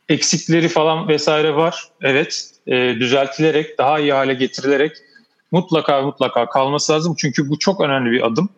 [0.09, 1.85] Eksikleri falan vesaire var.
[2.03, 4.93] Evet, e, düzeltilerek, daha iyi hale getirilerek
[5.53, 7.15] mutlaka mutlaka kalması lazım.
[7.19, 8.49] Çünkü bu çok önemli bir adım.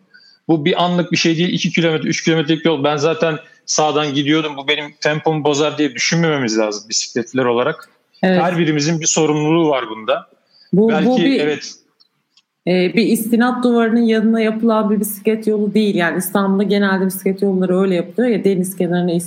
[0.48, 1.52] Bu bir anlık bir şey değil.
[1.52, 2.84] 2 kilometre, 3 kilometrelik yol.
[2.84, 4.56] Ben zaten sağdan gidiyordum.
[4.56, 7.88] Bu benim tempomu bozar diye düşünmememiz lazım bisikletliler olarak.
[8.22, 8.42] Evet.
[8.42, 10.26] Her birimizin bir sorumluluğu var bunda.
[10.72, 11.74] Bu, Belki bu bir, evet
[12.68, 15.94] e, bir istinat duvarının yanına yapılan bir bisiklet yolu değil.
[15.94, 19.18] Yani İstanbul'da genelde bisiklet yolları öyle yapılıyor ya deniz kenarına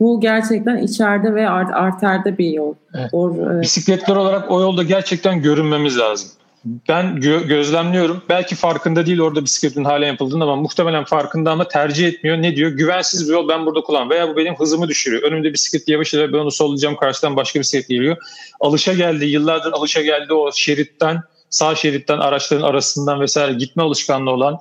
[0.00, 2.74] bu gerçekten içeride ve art, arterde bir yol.
[2.94, 3.08] Evet.
[3.12, 3.62] Or, evet.
[3.62, 6.28] Bisikletler olarak o yolda gerçekten görünmemiz lazım.
[6.64, 8.22] Ben gö- gözlemliyorum.
[8.28, 12.42] Belki farkında değil orada bisikletin hale yapıldığında ama muhtemelen farkında ama tercih etmiyor.
[12.42, 12.70] Ne diyor?
[12.70, 15.22] Güvensiz bir yol ben burada kullan veya bu benim hızımı düşürüyor.
[15.22, 18.16] Önümde bisiklet yavaş ilerliyor ben onu sollayacağım karşıdan başka bisiklet geliyor.
[18.60, 24.58] Alışa geldi yıllardır alışa geldi o şeritten sağ şeritten araçların arasından vesaire gitme alışkanlığı olan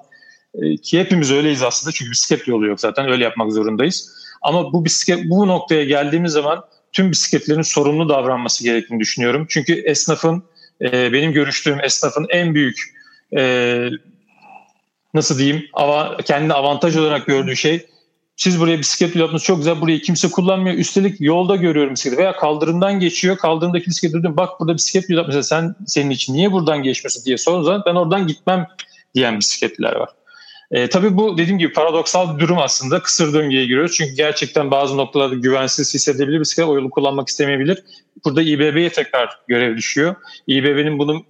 [0.54, 4.14] e, ki hepimiz öyleyiz aslında çünkü bisiklet yolu yok zaten öyle yapmak zorundayız.
[4.42, 9.46] Ama bu bisiklet bu noktaya geldiğimiz zaman tüm bisikletlerin sorumlu davranması gerektiğini düşünüyorum.
[9.50, 10.44] Çünkü esnafın
[10.82, 12.78] e, benim görüştüğüm esnafın en büyük
[13.38, 13.90] e,
[15.14, 17.86] nasıl diyeyim ava, kendine avantaj olarak gördüğü şey
[18.40, 20.78] siz buraya bisiklet yaptınız çok güzel burayı kimse kullanmıyor.
[20.78, 23.38] Üstelik yolda görüyorum bisikleti veya kaldırımdan geçiyor.
[23.38, 27.38] Kaldırımdaki bisiklet durdum bak burada bisiklet yapmış mesela sen senin için niye buradan geçmiyorsun diye
[27.38, 28.68] sorun zaman ben oradan gitmem
[29.16, 30.10] diyen bisikletliler var.
[30.72, 33.04] E, tabii bu dediğim gibi paradoksal bir durum aslında.
[33.04, 33.96] Kısır döngüye giriyoruz.
[33.98, 36.40] Çünkü gerçekten bazı noktalarda güvensiz hissedebilir.
[36.40, 37.84] Bisiklet o yolu kullanmak istemeyebilir.
[38.26, 40.16] Burada İBB'ye tekrar görev düşüyor.
[40.48, 41.26] İBB'nin bunu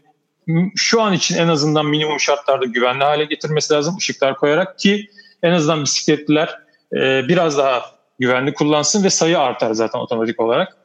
[0.75, 3.97] şu an için en azından minimum şartlarda güvenli hale getirmesi lazım.
[3.97, 5.09] ışıklar koyarak ki
[5.43, 6.59] en azından bisikletliler
[6.93, 7.85] e, biraz daha
[8.19, 10.77] güvenli kullansın ve sayı artar zaten otomatik olarak.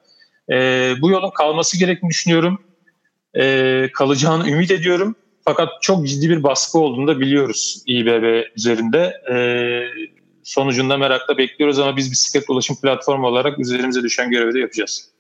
[0.51, 0.57] E,
[1.01, 2.63] bu yolun kalması gerektiğini düşünüyorum.
[3.35, 5.17] E, kalacağını ümit ediyorum.
[5.45, 9.21] Fakat çok ciddi bir baskı olduğunu da biliyoruz İBB üzerinde.
[10.43, 15.14] Sonucunda merakla bekliyoruz ama biz bisiklet ulaşım platformu olarak üzerimize düşen görevi de yapacağız.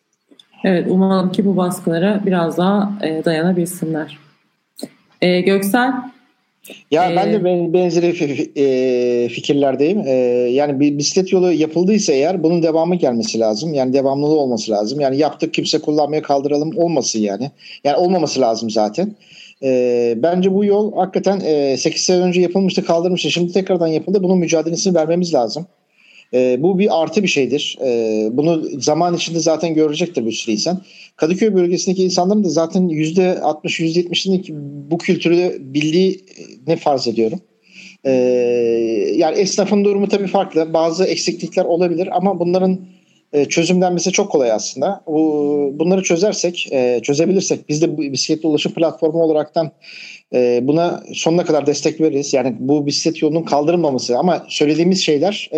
[0.64, 4.18] Evet umalım ki bu baskılara biraz daha e, dayanabilsinler.
[5.22, 5.92] E, Göksel?
[6.90, 10.00] Ya ee, ben de benzeri e, fikirlerdeyim.
[10.06, 10.12] E,
[10.50, 13.74] yani bir bisiklet yolu yapıldıysa eğer bunun devamı gelmesi lazım.
[13.74, 15.00] Yani devamlılığı olması lazım.
[15.00, 17.50] Yani yaptık kimse kullanmaya kaldıralım olmasın yani.
[17.84, 19.14] Yani olmaması lazım zaten.
[19.62, 23.30] E, bence bu yol hakikaten e, 8 sene önce yapılmıştı kaldırmıştı.
[23.30, 24.22] Şimdi tekrardan yapıldı.
[24.22, 25.66] Bunun mücadelesini vermemiz lazım.
[26.34, 27.78] E, bu bir artı bir şeydir.
[27.84, 30.82] E, bunu zaman içinde zaten görecektir bir sürü insan.
[31.16, 34.44] Kadıköy bölgesindeki insanların da zaten %60-%70'inin
[34.90, 36.24] bu kültürü bildiği
[36.66, 37.40] ne farz ediyorum.
[38.04, 38.10] E,
[39.16, 40.74] yani esnafın durumu tabii farklı.
[40.74, 42.80] Bazı eksiklikler olabilir ama bunların
[43.32, 45.02] e, çözümlenmesi çok kolay aslında.
[45.78, 49.70] Bunları çözersek, e, çözebilirsek biz de bu bisikletli ulaşım platformu olaraktan
[50.34, 52.34] e, buna sonuna kadar destek veririz.
[52.34, 55.50] Yani bu bisiklet yolunun kaldırılmaması ama söylediğimiz şeyler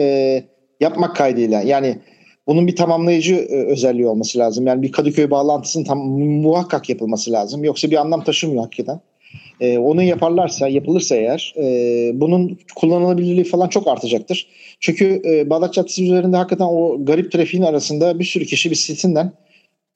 [0.81, 1.99] yapmak kaydıyla yani
[2.47, 4.66] bunun bir tamamlayıcı özelliği olması lazım.
[4.66, 7.64] Yani bir Kadıköy bağlantısının tam muhakkak yapılması lazım.
[7.64, 9.01] Yoksa bir anlam taşımıyor hakikaten.
[9.61, 14.49] E, onu yaparlarsa, yapılırsa eğer e, bunun kullanılabilirliği falan çok artacaktır.
[14.81, 19.33] Çünkü e, Bağdat Caddesi üzerinde hakikaten o garip trafiğin arasında bir sürü kişi bisikletinden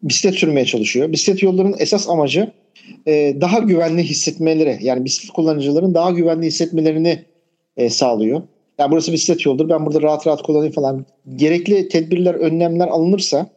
[0.03, 1.13] bisiklet sürmeye çalışıyor.
[1.13, 2.53] Bisiklet yollarının esas amacı
[3.07, 7.19] e, daha güvenli hissetmeleri yani bisiklet kullanıcıların daha güvenli hissetmelerini
[7.77, 8.43] e, sağlıyor.
[8.81, 11.07] Yani burası bisiklet yoldur ben burada rahat rahat kullanayım falan.
[11.37, 13.51] Gerekli tedbirler, önlemler alınırsa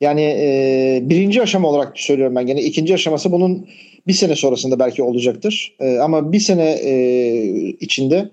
[0.00, 2.62] yani e, birinci aşama olarak söylüyorum ben gene.
[2.62, 3.68] ikinci aşaması bunun
[4.06, 5.76] bir sene sonrasında belki olacaktır.
[5.80, 6.94] E, ama bir sene e,
[7.80, 8.28] içinde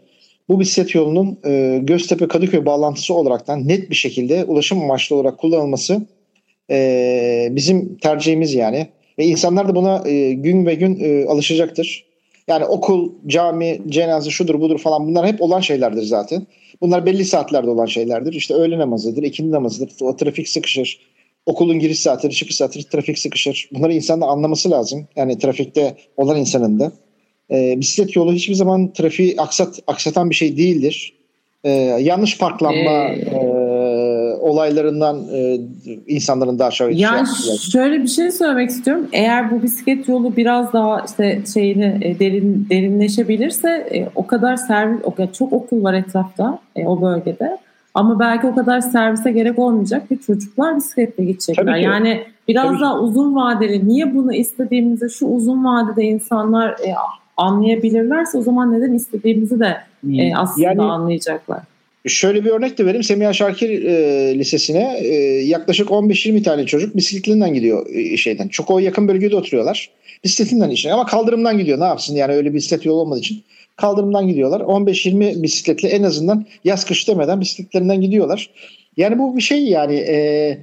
[0.49, 6.01] bu bisiklet yolunun e, Göztepe Kadıköy bağlantısı olaraktan net bir şekilde ulaşım amaçlı olarak kullanılması
[6.71, 8.87] e, bizim tercihimiz yani.
[9.19, 12.12] Ve insanlar da buna e, gün ve gün e, alışacaktır.
[12.47, 16.47] Yani okul, cami, cenaze şudur budur falan bunlar hep olan şeylerdir zaten.
[16.81, 18.33] Bunlar belli saatlerde olan şeylerdir.
[18.33, 19.91] İşte öğle namazıdır, ikindi namazıdır.
[20.01, 20.99] O trafik sıkışır
[21.45, 23.69] okulun giriş saatleri, çıkış saatleri trafik sıkışır.
[23.73, 25.07] Bunları insanın anlaması lazım.
[25.15, 26.91] Yani trafikte olan insanın da.
[27.51, 31.13] E, bisiklet yolu hiçbir zaman trafiği aksat, aksatan bir şey değildir.
[31.63, 31.69] E,
[32.01, 33.52] yanlış parklanma ee, e,
[34.43, 35.59] olaylarından e,
[36.07, 39.07] insanların daha çok yani şey şöyle bir şey söylemek istiyorum.
[39.11, 44.99] Eğer bu bisiklet yolu biraz daha işte şeyini e, derin derinleşebilirse e, o kadar servis
[45.03, 47.57] o kadar çok okul var etrafta e, o bölgede.
[47.93, 51.75] Ama belki o kadar servise gerek olmayacak ve çocuklar bisikletle gidecekler.
[51.75, 52.99] Yani biraz Tabii daha ki.
[52.99, 56.93] uzun vadeli niye bunu istediğimizi şu uzun vadede insanlar e,
[57.37, 59.77] anlayabilirlerse o zaman neden istediğimizi de
[60.17, 61.59] e, aslında yani, anlayacaklar.
[62.07, 63.03] Şöyle bir örnek de vereyim.
[63.03, 68.47] Semiha Şarkir e, Lisesi'ne e, yaklaşık 15-20 tane çocuk bisikletinden gidiyor e, şeyden.
[68.47, 69.89] Çok o yakın bölgede oturuyorlar.
[70.23, 71.79] Bisikletinden işe ama kaldırımdan gidiyor.
[71.79, 73.43] Ne yapsın yani öyle bir bisiklet yolu olmadığı için.
[73.75, 74.61] Kaldırımdan gidiyorlar.
[74.61, 78.49] 15-20 bisikletle en azından yaz kış demeden bisikletlerinden gidiyorlar.
[78.97, 80.57] Yani bu bir şey yani e,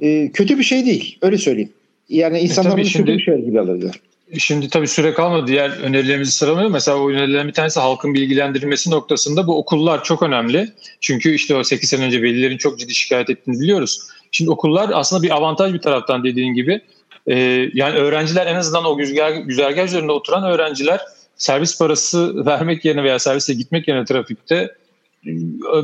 [0.00, 1.18] e, kötü bir şey değil.
[1.22, 1.72] Öyle söyleyeyim.
[2.08, 4.00] Yani insanlar e bunu şimdi, kötü bir şey gibi alırlar.
[4.38, 5.46] Şimdi tabii süre kalmadı.
[5.46, 6.70] Diğer önerilerimizi sıralamıyor.
[6.70, 10.72] Mesela o önerilerin bir tanesi halkın bilgilendirilmesi noktasında bu okullar çok önemli.
[11.00, 14.00] Çünkü işte o 8 sene önce velilerin çok ciddi şikayet ettiğini biliyoruz.
[14.30, 16.80] Şimdi okullar aslında bir avantaj bir taraftan dediğin gibi
[17.26, 17.34] E,
[17.74, 21.00] yani öğrenciler en azından o güzergah, güzergah üzerinde oturan öğrenciler
[21.36, 24.74] servis parası vermek yerine veya servise gitmek yerine trafikte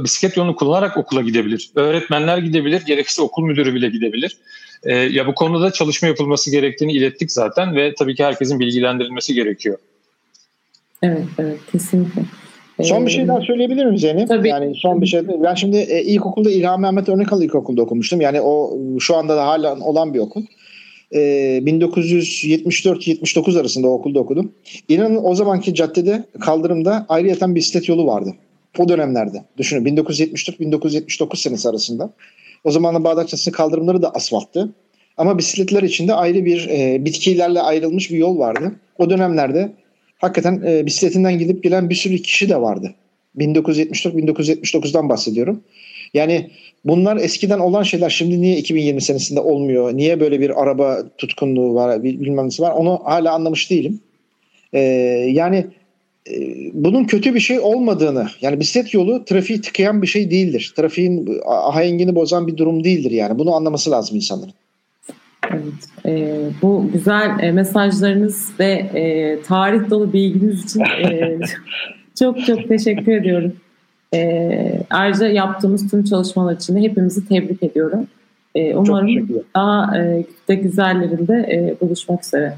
[0.05, 1.70] bisiklet yolunu kullanarak okula gidebilir.
[1.74, 4.36] Öğretmenler gidebilir, gerekirse okul müdürü bile gidebilir.
[4.82, 9.78] E, ya bu konuda çalışma yapılması gerektiğini ilettik zaten ve tabii ki herkesin bilgilendirilmesi gerekiyor.
[11.03, 12.22] Evet, evet kesinlikle.
[12.82, 14.28] Son bir şey daha söyleyebilir miyim Zeynep?
[14.28, 14.49] Tabii.
[14.49, 15.20] Yani son bir şey.
[15.28, 18.20] Ben şimdi e, ilkokulda İlhami Mehmet Örnekal İlkokulu'da okumuştum.
[18.20, 20.43] Yani o şu anda da hala olan bir okul.
[21.12, 24.53] E, 1974-79 arasında o okulda okudum.
[24.88, 28.34] İnanın o zamanki caddede kaldırımda ayrıyeten bisiklet yolu vardı.
[28.78, 29.44] O dönemlerde.
[29.56, 32.12] Düşünün 1974-1979 senesi arasında.
[32.64, 34.72] O zaman da Bağdat Caddesi kaldırımları da asfalttı.
[35.16, 38.72] Ama bisikletler için de ayrı bir e, bitkilerle ayrılmış bir yol vardı.
[38.98, 39.72] O dönemlerde
[40.18, 42.94] hakikaten e, bisikletinden gidip gelen bir sürü kişi de vardı.
[43.38, 45.62] 1974-1979'dan bahsediyorum.
[46.14, 46.50] Yani
[46.84, 49.96] bunlar eskiden olan şeyler şimdi niye 2020 senesinde olmuyor?
[49.96, 52.72] Niye böyle bir araba tutkunluğu var, bilmem nesi var?
[52.72, 54.00] Onu hala anlamış değilim.
[54.72, 54.80] Ee,
[55.32, 55.66] yani
[56.72, 60.72] bunun kötü bir şey olmadığını, yani bisiklet yolu trafiği tıkayan bir şey değildir.
[60.76, 63.38] Trafiğin ahengini bozan bir durum değildir yani.
[63.38, 64.54] Bunu anlaması lazım insanların.
[65.50, 65.62] Evet,
[66.06, 71.38] e, bu güzel e, mesajlarınız ve e, tarih dolu bilginiz için e,
[72.18, 73.52] çok çok teşekkür ediyorum.
[74.14, 78.06] E, ayrıca yaptığımız tüm çalışmalar için de hepimizi tebrik ediyorum.
[78.54, 82.56] E, umarım daha e, de güzellerinde e, buluşmak üzere.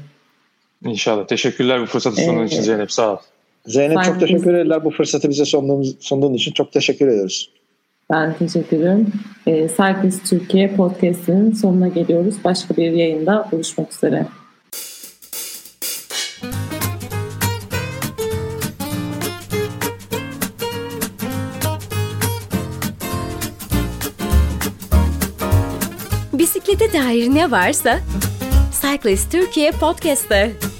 [0.85, 1.27] İnşallah.
[1.27, 2.91] Teşekkürler bu fırsatı sunduğun için Zeynep.
[2.91, 3.17] Sağ ol.
[3.65, 6.51] Zeynep çok teşekkür ederler bu fırsatı bize sunduğun, sunduğun için.
[6.51, 7.49] Çok teşekkür ediyoruz.
[8.11, 9.07] Ben teşekkür ederim.
[9.47, 12.35] E, Cyclist Türkiye podcast'inin sonuna geliyoruz.
[12.43, 14.25] Başka bir yayında buluşmak üzere.
[26.33, 27.99] Bisiklete dair ne varsa
[28.81, 30.72] Cyclist Türkiye Podcast'te.